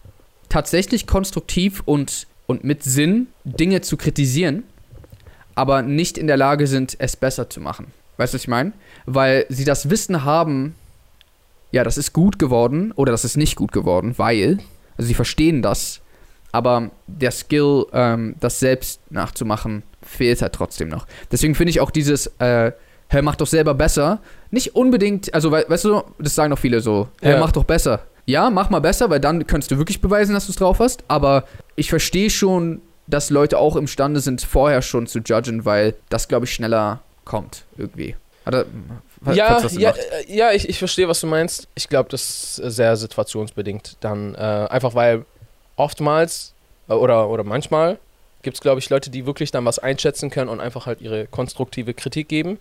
tatsächlich 0.47 1.05
konstruktiv 1.05 1.81
und, 1.83 2.27
und 2.51 2.63
mit 2.63 2.83
Sinn 2.83 3.27
Dinge 3.43 3.81
zu 3.81 3.97
kritisieren, 3.97 4.63
aber 5.55 5.81
nicht 5.81 6.17
in 6.17 6.27
der 6.27 6.37
Lage 6.37 6.67
sind, 6.67 6.95
es 6.99 7.15
besser 7.15 7.49
zu 7.49 7.59
machen. 7.59 7.87
Weißt 8.17 8.33
du, 8.33 8.35
was 8.35 8.43
ich 8.43 8.47
meine? 8.47 8.73
Weil 9.05 9.45
sie 9.49 9.65
das 9.65 9.89
Wissen 9.89 10.23
haben, 10.23 10.75
ja, 11.71 11.83
das 11.83 11.97
ist 11.97 12.13
gut 12.13 12.37
geworden 12.37 12.91
oder 12.95 13.11
das 13.11 13.25
ist 13.25 13.37
nicht 13.37 13.55
gut 13.55 13.71
geworden, 13.71 14.13
weil, 14.17 14.59
also 14.97 15.07
sie 15.07 15.13
verstehen 15.13 15.61
das, 15.61 16.01
aber 16.51 16.91
der 17.07 17.31
Skill, 17.31 17.85
ähm, 17.93 18.35
das 18.39 18.59
selbst 18.59 18.99
nachzumachen, 19.09 19.83
fehlt 20.01 20.41
halt 20.41 20.53
trotzdem 20.53 20.89
noch. 20.89 21.07
Deswegen 21.31 21.55
finde 21.55 21.69
ich 21.71 21.79
auch 21.79 21.91
dieses, 21.91 22.27
äh, 22.39 22.71
hey, 23.07 23.21
mach 23.21 23.35
doch 23.37 23.47
selber 23.47 23.73
besser, 23.73 24.19
nicht 24.51 24.75
unbedingt, 24.75 25.33
also 25.33 25.51
we 25.51 25.65
weißt 25.67 25.85
du, 25.85 26.03
das 26.19 26.35
sagen 26.35 26.51
doch 26.51 26.59
viele 26.59 26.81
so, 26.81 27.07
hey, 27.21 27.33
Ja. 27.33 27.39
mach 27.39 27.51
doch 27.53 27.63
besser. 27.63 28.01
Ja, 28.25 28.49
mach 28.49 28.69
mal 28.69 28.79
besser, 28.79 29.09
weil 29.09 29.19
dann 29.19 29.45
könntest 29.47 29.71
du 29.71 29.77
wirklich 29.77 30.01
beweisen, 30.01 30.33
dass 30.33 30.45
du 30.45 30.51
es 30.51 30.57
drauf 30.57 30.79
hast, 30.79 31.03
aber 31.07 31.45
ich 31.75 31.89
verstehe 31.89 32.29
schon, 32.29 32.81
dass 33.07 33.29
Leute 33.29 33.57
auch 33.57 33.75
imstande 33.75 34.19
sind, 34.19 34.41
vorher 34.41 34.81
schon 34.81 35.07
zu 35.07 35.19
judgen, 35.19 35.65
weil 35.65 35.95
das, 36.09 36.27
glaube 36.27 36.45
ich, 36.45 36.53
schneller 36.53 37.01
kommt, 37.25 37.63
irgendwie. 37.77 38.15
Oder, 38.45 38.65
ja, 39.33 39.61
ja, 39.67 39.91
äh, 39.91 40.35
ja, 40.35 40.51
ich, 40.51 40.67
ich 40.67 40.79
verstehe, 40.79 41.07
was 41.07 41.19
du 41.19 41.27
meinst. 41.27 41.67
Ich 41.75 41.89
glaube, 41.89 42.09
das 42.09 42.57
ist 42.57 42.75
sehr 42.75 42.97
situationsbedingt 42.97 43.97
dann. 43.99 44.33
Äh, 44.33 44.37
einfach 44.37 44.95
weil 44.95 45.25
oftmals 45.75 46.53
äh, 46.89 46.93
oder, 46.93 47.29
oder 47.29 47.43
manchmal 47.43 47.99
gibt 48.41 48.57
es, 48.57 48.61
glaube 48.61 48.79
ich, 48.79 48.89
Leute, 48.89 49.11
die 49.11 49.27
wirklich 49.27 49.51
dann 49.51 49.65
was 49.65 49.77
einschätzen 49.77 50.31
können 50.31 50.49
und 50.49 50.59
einfach 50.59 50.87
halt 50.87 51.01
ihre 51.01 51.27
konstruktive 51.27 51.93
Kritik 51.93 52.27
geben. 52.27 52.57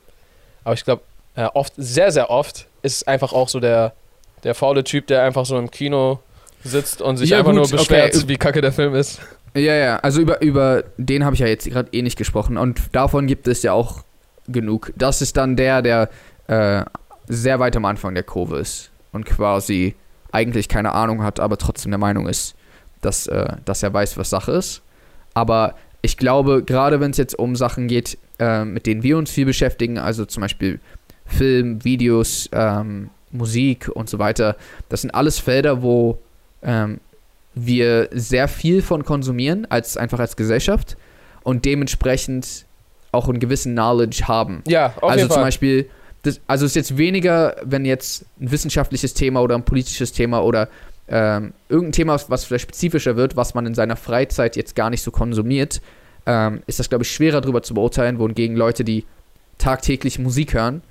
Aber 0.64 0.74
ich 0.74 0.84
glaube, 0.84 1.02
äh, 1.34 1.44
oft, 1.54 1.72
sehr, 1.76 2.12
sehr 2.12 2.28
oft 2.28 2.66
ist 2.82 2.96
es 2.96 3.06
einfach 3.06 3.32
auch 3.32 3.48
so 3.48 3.60
der, 3.60 3.94
der 4.44 4.54
faule 4.54 4.84
Typ, 4.84 5.06
der 5.06 5.22
einfach 5.22 5.46
so 5.46 5.58
im 5.58 5.70
Kino 5.70 6.20
sitzt 6.64 7.02
und 7.02 7.16
sich 7.16 7.30
Ja, 7.30 7.38
einfach 7.38 7.52
gut, 7.52 7.70
nur 7.70 7.78
beschwert, 7.78 8.14
okay. 8.14 8.28
wie 8.28 8.36
kacke 8.36 8.60
der 8.60 8.72
Film 8.72 8.94
ist. 8.94 9.20
Ja, 9.54 9.74
ja, 9.74 9.96
also 9.96 10.20
über, 10.20 10.42
über 10.42 10.84
den 10.96 11.24
habe 11.24 11.34
ich 11.34 11.40
ja 11.40 11.46
jetzt 11.46 11.68
gerade 11.68 11.88
eh 11.92 12.02
nicht 12.02 12.16
gesprochen 12.16 12.56
und 12.56 12.80
davon 12.92 13.26
gibt 13.26 13.48
es 13.48 13.62
ja 13.62 13.72
auch 13.72 14.04
genug. 14.46 14.92
Das 14.96 15.22
ist 15.22 15.36
dann 15.36 15.56
der, 15.56 15.82
der 15.82 16.08
äh, 16.46 16.84
sehr 17.26 17.58
weit 17.58 17.76
am 17.76 17.84
Anfang 17.84 18.14
der 18.14 18.22
Kurve 18.22 18.58
ist 18.58 18.90
und 19.12 19.24
quasi 19.24 19.94
eigentlich 20.32 20.68
keine 20.68 20.92
Ahnung 20.92 21.22
hat, 21.22 21.40
aber 21.40 21.56
trotzdem 21.56 21.90
der 21.90 21.98
Meinung 21.98 22.28
ist, 22.28 22.54
dass, 23.00 23.26
äh, 23.26 23.54
dass 23.64 23.82
er 23.82 23.92
weiß, 23.92 24.16
was 24.16 24.30
Sache 24.30 24.52
ist. 24.52 24.82
Aber 25.34 25.74
ich 26.02 26.16
glaube, 26.16 26.62
gerade 26.64 27.00
wenn 27.00 27.10
es 27.10 27.16
jetzt 27.16 27.38
um 27.38 27.56
Sachen 27.56 27.88
geht, 27.88 28.18
äh, 28.38 28.64
mit 28.64 28.86
denen 28.86 29.02
wir 29.02 29.18
uns 29.18 29.30
viel 29.30 29.46
beschäftigen, 29.46 29.98
also 29.98 30.24
zum 30.24 30.42
Beispiel 30.42 30.80
Film, 31.26 31.84
Videos, 31.84 32.48
ähm, 32.52 33.10
Musik 33.32 33.88
und 33.88 34.08
so 34.08 34.18
weiter, 34.18 34.56
das 34.88 35.02
sind 35.02 35.10
alles 35.10 35.38
Felder, 35.38 35.82
wo 35.82 36.18
ähm, 36.62 37.00
wir 37.54 38.08
sehr 38.12 38.48
viel 38.48 38.82
von 38.82 39.04
konsumieren, 39.04 39.66
als 39.70 39.96
einfach 39.96 40.18
als 40.18 40.36
Gesellschaft 40.36 40.96
und 41.42 41.64
dementsprechend 41.64 42.64
auch 43.12 43.28
einen 43.28 43.40
gewissen 43.40 43.72
Knowledge 43.72 44.24
haben. 44.28 44.62
Ja, 44.68 44.94
auf 45.00 45.10
also 45.10 45.26
zum 45.26 45.34
Fall. 45.34 45.44
Beispiel, 45.44 45.90
das, 46.22 46.40
also 46.46 46.66
es 46.66 46.72
ist 46.72 46.76
jetzt 46.76 46.98
weniger, 46.98 47.56
wenn 47.64 47.84
jetzt 47.84 48.24
ein 48.40 48.50
wissenschaftliches 48.50 49.14
Thema 49.14 49.40
oder 49.40 49.54
ein 49.54 49.64
politisches 49.64 50.12
Thema 50.12 50.42
oder 50.42 50.68
ähm, 51.08 51.52
irgendein 51.68 51.92
Thema, 51.92 52.20
was 52.28 52.44
vielleicht 52.44 52.62
spezifischer 52.62 53.16
wird, 53.16 53.36
was 53.36 53.54
man 53.54 53.66
in 53.66 53.74
seiner 53.74 53.96
Freizeit 53.96 54.54
jetzt 54.56 54.76
gar 54.76 54.90
nicht 54.90 55.02
so 55.02 55.10
konsumiert, 55.10 55.80
ähm, 56.26 56.62
ist 56.66 56.78
das, 56.78 56.88
glaube 56.88 57.02
ich, 57.02 57.10
schwerer 57.10 57.40
darüber 57.40 57.62
zu 57.62 57.74
beurteilen, 57.74 58.18
wohingegen 58.18 58.56
Leute, 58.56 58.84
die 58.84 59.04
tagtäglich 59.58 60.18
Musik 60.18 60.54
hören, 60.54 60.82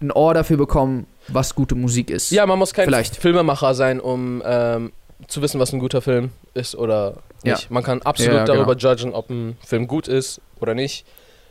ein 0.00 0.10
Ohr 0.10 0.32
dafür 0.32 0.56
bekommen, 0.56 1.06
was 1.28 1.54
gute 1.54 1.74
Musik 1.74 2.10
ist. 2.10 2.30
Ja, 2.30 2.46
man 2.46 2.58
muss 2.58 2.72
kein 2.74 2.86
Vielleicht. 2.86 3.16
Filmemacher 3.16 3.74
sein, 3.74 4.00
um 4.00 4.42
ähm, 4.44 4.92
zu 5.26 5.42
wissen, 5.42 5.60
was 5.60 5.72
ein 5.72 5.78
guter 5.80 6.00
Film 6.00 6.30
ist 6.54 6.74
oder 6.74 7.14
Ja. 7.44 7.54
nicht. 7.54 7.70
Man 7.70 7.82
kann 7.82 8.02
absolut 8.02 8.34
Ja, 8.34 8.44
darüber 8.44 8.74
genau. 8.76 8.90
judgen, 8.92 9.14
ob 9.14 9.30
ein 9.30 9.56
Film 9.64 9.86
gut 9.86 10.08
ist 10.08 10.40
oder 10.60 10.74
nicht. 10.74 11.04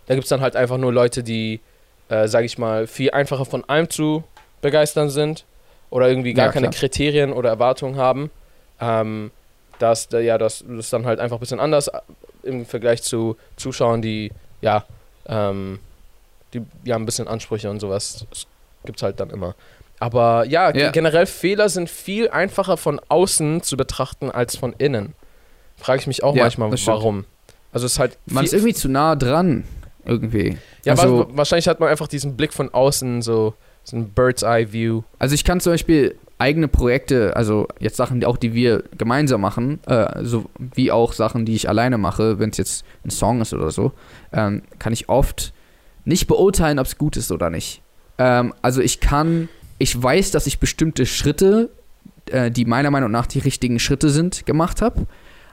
Da 0.08 0.16
gibt 0.16 0.26
es 0.26 0.30
dann 0.30 0.42
halt 0.42 0.56
einfach 0.56 0.78
nur 0.78 0.92
Leute, 0.94 1.22
die, 1.24 1.60
äh, 2.10 2.28
sage 2.28 2.46
ich 2.46 2.58
mal, 2.58 2.88
viel 2.88 3.12
einfacher 3.12 3.46
von 3.46 3.64
allem 3.70 3.90
zu 3.90 4.24
begeistern 4.62 5.10
sind 5.10 5.46
oder 5.90 6.08
irgendwie 6.10 6.34
gar 6.34 6.48
Ja, 6.48 6.52
keine 6.52 6.70
klar. 6.70 6.80
Kriterien 6.80 7.34
oder 7.34 7.50
Erwartungen 7.50 7.98
haben. 7.98 8.32
Ähm, 8.80 9.32
das, 9.80 10.08
da- 10.08 10.20
ja, 10.20 10.38
das, 10.38 10.64
das 10.68 10.86
ist 10.86 10.94
dann 10.94 11.06
halt 11.06 11.20
einfach 11.20 11.38
ein 11.38 11.40
bisschen 11.42 11.60
anders 11.60 11.88
äh, 11.90 12.00
im 12.44 12.66
Vergleich 12.66 13.04
zu 13.04 13.36
Zuschauern, 13.58 14.02
die, 14.02 14.32
ja, 14.62 14.86
ähm, 15.28 15.80
die, 16.54 16.62
die 16.86 16.94
haben 16.94 17.04
ein 17.04 17.06
bisschen 17.06 17.28
Ansprüche 17.28 17.70
und 17.70 17.80
sowas. 17.80 18.26
Das 18.30 18.48
gibt's 18.88 19.04
halt 19.04 19.20
dann 19.20 19.30
immer. 19.30 19.54
Aber 20.00 20.46
ja, 20.46 20.76
Ja. 20.76 20.90
generell 20.92 21.26
Fehler 21.28 21.70
sind 21.70 21.90
viel 21.90 22.30
einfacher 22.30 22.78
von 22.78 23.00
außen 23.10 23.62
zu 23.62 23.78
betrachten 23.78 24.32
als 24.32 24.56
von 24.58 24.74
innen. 24.80 25.14
Frage 25.76 26.00
ich 26.02 26.08
mich 26.08 26.24
auch 26.24 26.36
Ja, 26.36 26.44
manchmal, 26.44 26.72
warum. 26.86 27.26
Also 27.72 27.86
es 27.86 27.94
ist 27.94 28.00
halt 28.00 28.18
Man 28.26 28.44
ist 28.46 28.54
irgendwie 28.54 28.74
zu 28.74 28.90
nah 28.90 29.16
dran, 29.16 29.64
irgendwie. 30.06 30.58
ja, 30.86 30.94
also- 30.94 31.20
wa- 31.20 31.28
wahrscheinlich 31.32 31.68
hat 31.68 31.80
man 31.80 31.90
einfach 31.90 32.08
diesen 32.08 32.36
Blick 32.38 32.54
von 32.54 32.74
außen, 32.74 33.22
so, 33.22 33.54
so 33.84 33.96
ein 33.98 34.10
Bird's 34.10 34.42
Eye 34.44 34.72
View. 34.72 35.04
Also 35.20 35.36
ich 35.36 35.44
kann 35.44 35.60
zum 35.60 35.74
Beispiel 35.74 36.16
eigene 36.40 36.68
Projekte, 36.68 37.36
also 37.36 37.68
jetzt 37.80 37.98
Sachen, 37.98 38.20
die 38.20 38.28
auch 38.28 38.38
die 38.38 38.54
wir 38.54 38.84
gemeinsam 38.98 39.42
machen, 39.42 39.80
äh, 39.88 40.24
so 40.24 40.46
wie 40.76 40.92
auch 40.92 41.14
Sachen, 41.14 41.46
die 41.46 41.56
ich 41.56 41.68
alleine 41.70 41.98
mache, 41.98 42.38
wenn 42.38 42.52
es 42.52 42.58
jetzt 42.58 42.86
ein 43.04 43.10
Song 43.10 43.42
ist 43.42 43.54
oder 43.54 43.72
so, 43.72 43.92
ähm, 44.32 44.62
kann 44.78 44.94
ich 44.94 45.10
oft 45.10 45.54
nicht 46.06 46.28
beurteilen, 46.28 46.78
ob 46.78 46.86
es 46.86 46.98
gut 47.00 47.18
ist 47.18 47.32
oder 47.32 47.50
nicht. 47.50 47.82
Ähm, 48.18 48.54
also 48.62 48.82
ich 48.82 49.00
kann, 49.00 49.50
ich 49.78 50.02
weiß, 50.02 50.32
dass 50.32 50.48
ich 50.48 50.60
bestimmte 50.60 51.06
Schritte, 51.06 51.70
äh, 52.30 52.52
die 52.52 52.66
meiner 52.66 52.92
Meinung 52.92 53.12
nach 53.12 53.28
die 53.28 53.40
richtigen 53.40 53.80
Schritte 53.80 54.10
sind, 54.10 54.46
gemacht 54.46 54.82
habe. 54.82 55.06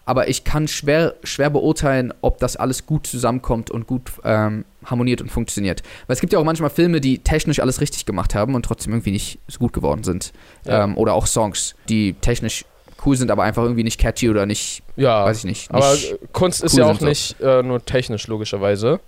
Aber 0.06 0.28
ich 0.28 0.44
kann 0.44 0.68
schwer, 0.68 1.14
schwer 1.24 1.48
beurteilen, 1.48 2.12
ob 2.20 2.38
das 2.38 2.56
alles 2.56 2.84
gut 2.84 3.06
zusammenkommt 3.06 3.70
und 3.70 3.86
gut 3.86 4.12
ähm, 4.22 4.66
harmoniert 4.84 5.22
und 5.22 5.30
funktioniert. 5.30 5.82
Weil 6.06 6.14
es 6.14 6.20
gibt 6.20 6.32
ja 6.34 6.38
auch 6.38 6.44
manchmal 6.44 6.68
Filme, 6.68 7.00
die 7.00 7.20
technisch 7.20 7.58
alles 7.58 7.80
richtig 7.80 8.04
gemacht 8.04 8.34
haben 8.34 8.54
und 8.54 8.66
trotzdem 8.66 8.92
irgendwie 8.92 9.12
nicht 9.12 9.38
so 9.48 9.58
gut 9.60 9.72
geworden 9.72 10.04
sind. 10.04 10.32
Ja. 10.66 10.84
Ähm, 10.84 10.98
oder 10.98 11.14
auch 11.14 11.26
Songs, 11.26 11.74
die 11.88 12.12
technisch 12.20 12.66
cool 13.06 13.16
sind, 13.16 13.30
aber 13.30 13.44
einfach 13.44 13.62
irgendwie 13.62 13.82
nicht 13.84 13.98
catchy 13.98 14.28
oder 14.28 14.44
nicht, 14.44 14.82
Ja, 14.96 15.24
weiß 15.24 15.38
ich 15.38 15.44
nicht. 15.44 15.70
aber 15.70 15.92
nicht 15.92 16.12
äh, 16.12 16.18
Kunst 16.32 16.62
ist 16.62 16.74
cool 16.74 16.80
ja 16.80 16.86
auch 16.86 17.00
nicht 17.00 17.40
äh, 17.40 17.62
nur 17.62 17.82
technisch, 17.84 18.26
logischerweise. 18.26 19.00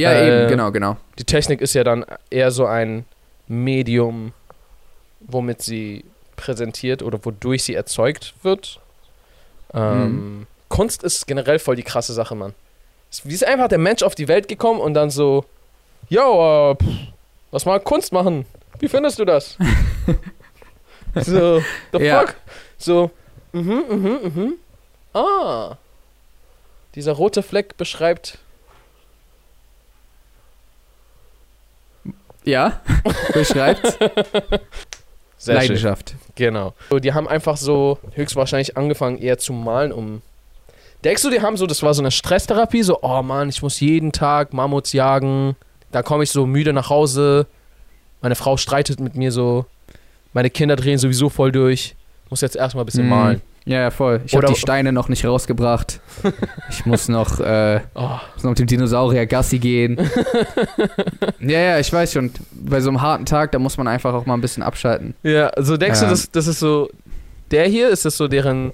Ja, 0.00 0.12
äh, 0.12 0.40
eben, 0.42 0.48
genau, 0.48 0.70
genau. 0.72 0.96
Die 1.18 1.24
Technik 1.24 1.60
ist 1.60 1.74
ja 1.74 1.84
dann 1.84 2.04
eher 2.30 2.50
so 2.50 2.66
ein 2.66 3.04
Medium, 3.48 4.32
womit 5.20 5.62
sie 5.62 6.04
präsentiert 6.36 7.02
oder 7.02 7.24
wodurch 7.24 7.64
sie 7.64 7.74
erzeugt 7.74 8.34
wird. 8.42 8.80
Ähm, 9.74 10.46
Kunst 10.68 11.02
ist 11.02 11.26
generell 11.26 11.58
voll 11.58 11.76
die 11.76 11.82
krasse 11.82 12.12
Sache, 12.12 12.34
Mann. 12.34 12.54
Wie 13.24 13.34
ist 13.34 13.44
einfach 13.46 13.68
der 13.68 13.78
Mensch 13.78 14.02
auf 14.02 14.14
die 14.14 14.28
Welt 14.28 14.48
gekommen 14.48 14.80
und 14.80 14.94
dann 14.94 15.10
so, 15.10 15.44
yo, 16.08 16.72
äh, 16.72 16.74
pff, 16.76 16.88
lass 17.52 17.64
mal 17.64 17.80
Kunst 17.80 18.12
machen. 18.12 18.44
Wie 18.78 18.88
findest 18.88 19.18
du 19.18 19.24
das? 19.24 19.56
so, 21.14 21.62
the 21.92 21.98
Ja. 21.98 22.20
fuck? 22.20 22.34
So, 22.78 23.10
mhm, 23.52 23.84
mhm, 23.88 24.18
mhm. 24.34 24.52
Ah. 25.14 25.76
Dieser 26.94 27.12
rote 27.12 27.42
Fleck 27.42 27.76
beschreibt 27.76 28.38
Ja, 32.46 32.80
beschreibt 33.34 33.84
Sehr 33.86 34.56
schön. 35.38 35.54
Leidenschaft. 35.54 36.14
Genau. 36.36 36.72
So, 36.90 36.98
die 36.98 37.12
haben 37.12 37.28
einfach 37.28 37.56
so 37.56 37.98
höchstwahrscheinlich 38.14 38.76
angefangen 38.76 39.18
eher 39.18 39.36
zu 39.38 39.52
malen, 39.52 39.92
um. 39.92 40.22
Denkst 41.04 41.22
du, 41.22 41.30
die 41.30 41.40
haben 41.42 41.56
so, 41.56 41.66
das 41.66 41.82
war 41.82 41.92
so 41.92 42.00
eine 42.02 42.10
Stresstherapie, 42.10 42.82
so, 42.82 43.00
oh 43.02 43.22
Mann, 43.22 43.48
ich 43.50 43.60
muss 43.62 43.80
jeden 43.80 44.12
Tag 44.12 44.52
Mammuts 44.54 44.92
jagen, 44.92 45.54
da 45.92 46.02
komme 46.02 46.24
ich 46.24 46.30
so 46.30 46.46
müde 46.46 46.72
nach 46.72 46.88
Hause, 46.88 47.46
meine 48.22 48.34
Frau 48.34 48.56
streitet 48.56 48.98
mit 48.98 49.14
mir 49.14 49.30
so, 49.30 49.66
meine 50.32 50.48
Kinder 50.50 50.74
drehen 50.74 50.98
sowieso 50.98 51.28
voll 51.28 51.52
durch, 51.52 51.94
muss 52.30 52.40
jetzt 52.40 52.56
erstmal 52.56 52.82
ein 52.84 52.86
bisschen 52.86 53.04
Mhm. 53.04 53.10
malen. 53.10 53.42
Ja, 53.68 53.80
ja, 53.80 53.90
voll. 53.90 54.20
Ich 54.24 54.34
habe 54.36 54.46
die 54.46 54.54
Steine 54.54 54.92
noch 54.92 55.08
nicht 55.08 55.24
rausgebracht. 55.24 56.00
Ich 56.70 56.86
muss 56.86 57.08
noch, 57.08 57.40
äh, 57.40 57.80
Oh, 57.94 58.10
muss 58.34 58.42
noch 58.44 58.50
mit 58.50 58.58
dem 58.60 58.66
Dinosaurier 58.66 59.26
Gassi 59.26 59.58
gehen. 59.58 59.98
ja, 61.40 61.58
ja, 61.60 61.78
ich 61.78 61.92
weiß 61.92 62.12
schon. 62.12 62.30
Bei 62.52 62.80
so 62.80 62.88
einem 62.90 63.00
harten 63.02 63.24
Tag, 63.26 63.52
da 63.52 63.58
muss 63.58 63.76
man 63.76 63.88
einfach 63.88 64.14
auch 64.14 64.26
mal 64.26 64.34
ein 64.34 64.40
bisschen 64.40 64.62
abschalten. 64.62 65.14
Ja, 65.22 65.48
also 65.48 65.76
denkst 65.76 66.00
Ja. 66.00 66.06
du, 66.06 66.10
das, 66.10 66.30
das 66.30 66.46
ist 66.46 66.58
so, 66.60 66.88
der 67.50 67.66
hier, 67.68 67.88
ist 67.88 68.04
das 68.04 68.16
so 68.16 68.28
deren 68.28 68.72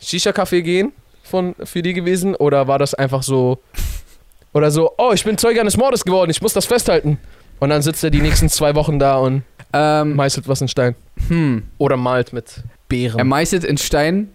Shisha-Kaffee 0.00 0.62
gehen 0.62 0.92
von, 1.22 1.54
für 1.64 1.82
die 1.82 1.92
gewesen? 1.92 2.34
Oder 2.34 2.66
war 2.68 2.78
das 2.78 2.94
einfach 2.94 3.22
so, 3.22 3.58
oder 4.52 4.70
so, 4.70 4.92
oh, 4.98 5.12
ich 5.14 5.24
bin 5.24 5.38
Zeuge 5.38 5.60
eines 5.60 5.76
Mordes 5.76 6.04
geworden, 6.04 6.30
ich 6.30 6.40
muss 6.42 6.52
das 6.52 6.66
festhalten. 6.66 7.18
Und 7.60 7.70
dann 7.70 7.82
sitzt 7.82 8.02
er 8.04 8.10
die 8.10 8.20
nächsten 8.20 8.48
zwei 8.48 8.74
Wochen 8.74 8.98
da 8.98 9.16
und 9.16 9.42
Ähm, 9.72 10.14
meißelt 10.16 10.46
was 10.48 10.60
in 10.60 10.68
Stein. 10.68 10.94
hm. 11.28 11.62
Oder 11.78 11.96
malt 11.96 12.32
mit 12.32 12.62
Beeren. 12.94 13.18
Er 13.18 13.24
meißelt 13.24 13.64
in 13.64 13.76
Stein, 13.76 14.30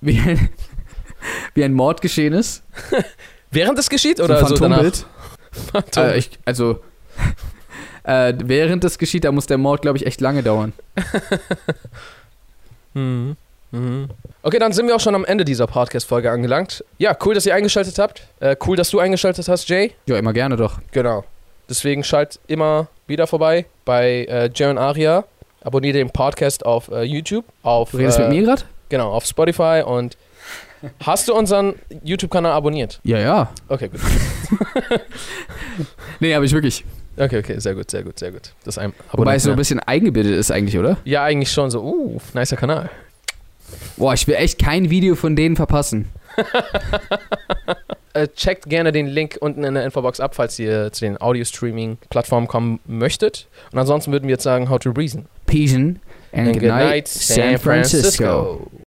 wie 0.00 0.20
ein, 0.20 0.48
wie 1.54 1.64
ein 1.64 1.72
Mord 1.72 2.00
geschehen 2.00 2.32
ist. 2.32 2.62
Während 3.50 3.76
es 3.76 3.90
geschieht 3.90 4.18
So 4.18 4.24
ein 4.24 4.30
oder 4.30 4.46
so 4.46 4.54
danach? 4.54 4.78
Phantombild. 4.78 5.06
Phantom. 5.72 6.04
Äh, 6.04 6.18
ich, 6.18 6.30
also, 6.44 6.80
äh, 8.04 8.32
während 8.44 8.84
das 8.84 8.96
geschieht, 8.98 9.24
da 9.24 9.32
muss 9.32 9.46
der 9.46 9.58
Mord, 9.58 9.82
glaube 9.82 9.98
ich, 9.98 10.06
echt 10.06 10.20
lange 10.20 10.42
dauern. 10.42 10.72
Mhm. 12.94 13.36
Mhm. 13.72 14.08
Okay, 14.42 14.58
dann 14.58 14.72
sind 14.72 14.86
wir 14.86 14.94
auch 14.94 15.00
schon 15.00 15.14
am 15.14 15.24
Ende 15.24 15.44
dieser 15.44 15.66
Podcast-Folge 15.66 16.30
angelangt. 16.30 16.84
Ja, 16.98 17.16
cool, 17.24 17.34
dass 17.34 17.44
ihr 17.44 17.54
eingeschaltet 17.54 17.98
habt. 17.98 18.22
Äh, 18.40 18.56
cool, 18.66 18.76
dass 18.76 18.90
du 18.90 19.00
eingeschaltet 19.00 19.48
hast, 19.48 19.68
Jay. 19.68 19.92
Ja, 20.06 20.16
immer 20.16 20.32
gerne 20.32 20.56
doch. 20.56 20.78
Genau. 20.92 21.24
Deswegen 21.68 22.04
schalt 22.04 22.38
immer 22.46 22.88
wieder 23.06 23.26
vorbei 23.26 23.66
bei 23.84 24.24
äh, 24.28 24.50
Jay 24.54 24.70
und 24.70 24.78
Aria. 24.78 25.24
Abonniert 25.64 25.94
den 25.94 26.10
Podcast 26.10 26.66
auf 26.66 26.88
äh, 26.88 27.02
YouTube, 27.02 27.44
auf 27.62 27.92
Du 27.92 27.98
redest 27.98 28.18
äh, 28.18 28.22
mit 28.22 28.30
mir 28.30 28.42
gerade? 28.42 28.62
genau 28.88 29.10
auf 29.12 29.24
Spotify 29.24 29.82
und 29.86 30.16
hast 31.04 31.28
du 31.28 31.34
unseren 31.34 31.74
YouTube-Kanal 32.02 32.52
abonniert? 32.52 33.00
Ja, 33.04 33.18
ja. 33.18 33.50
Okay, 33.68 33.88
gut. 33.88 34.00
Nee, 36.20 36.34
habe 36.34 36.44
ich 36.44 36.52
wirklich. 36.52 36.84
Okay, 37.16 37.38
okay, 37.38 37.58
sehr 37.58 37.74
gut, 37.74 37.90
sehr 37.90 38.02
gut, 38.02 38.18
sehr 38.18 38.30
gut. 38.30 38.52
Das 38.64 38.78
ein 38.78 38.92
Wobei 39.12 39.36
es 39.36 39.42
so 39.42 39.50
ein 39.50 39.56
bisschen 39.56 39.80
eingebildet 39.80 40.36
ist 40.36 40.50
eigentlich, 40.50 40.78
oder? 40.78 40.98
Ja, 41.04 41.24
eigentlich 41.24 41.50
schon 41.50 41.70
so. 41.70 41.82
Uh, 41.82 42.20
nicer 42.34 42.56
Kanal. 42.56 42.90
Boah, 43.96 44.14
ich 44.14 44.26
will 44.26 44.34
echt 44.34 44.58
kein 44.58 44.90
Video 44.90 45.14
von 45.14 45.34
denen 45.34 45.56
verpassen. 45.56 46.08
Äh, 48.14 48.28
checkt 48.28 48.68
gerne 48.68 48.92
den 48.92 49.06
Link 49.06 49.38
unten 49.40 49.64
in 49.64 49.74
der 49.74 49.84
Infobox 49.84 50.20
ab, 50.20 50.34
falls 50.34 50.58
ihr 50.58 50.92
zu 50.92 51.04
den 51.04 51.20
Audio-Streaming-Plattformen 51.20 52.46
kommen 52.46 52.80
möchtet. 52.86 53.48
Und 53.72 53.78
ansonsten 53.78 54.12
würden 54.12 54.24
wir 54.28 54.34
jetzt 54.34 54.42
sagen, 54.42 54.68
how 54.68 54.78
to 54.78 54.90
reason. 54.90 55.26
Pigeon 55.46 56.00
and, 56.32 56.48
And 56.48 56.60
good 56.60 56.68
night, 56.68 57.08
San 57.08 57.58
Francisco. 57.58 58.70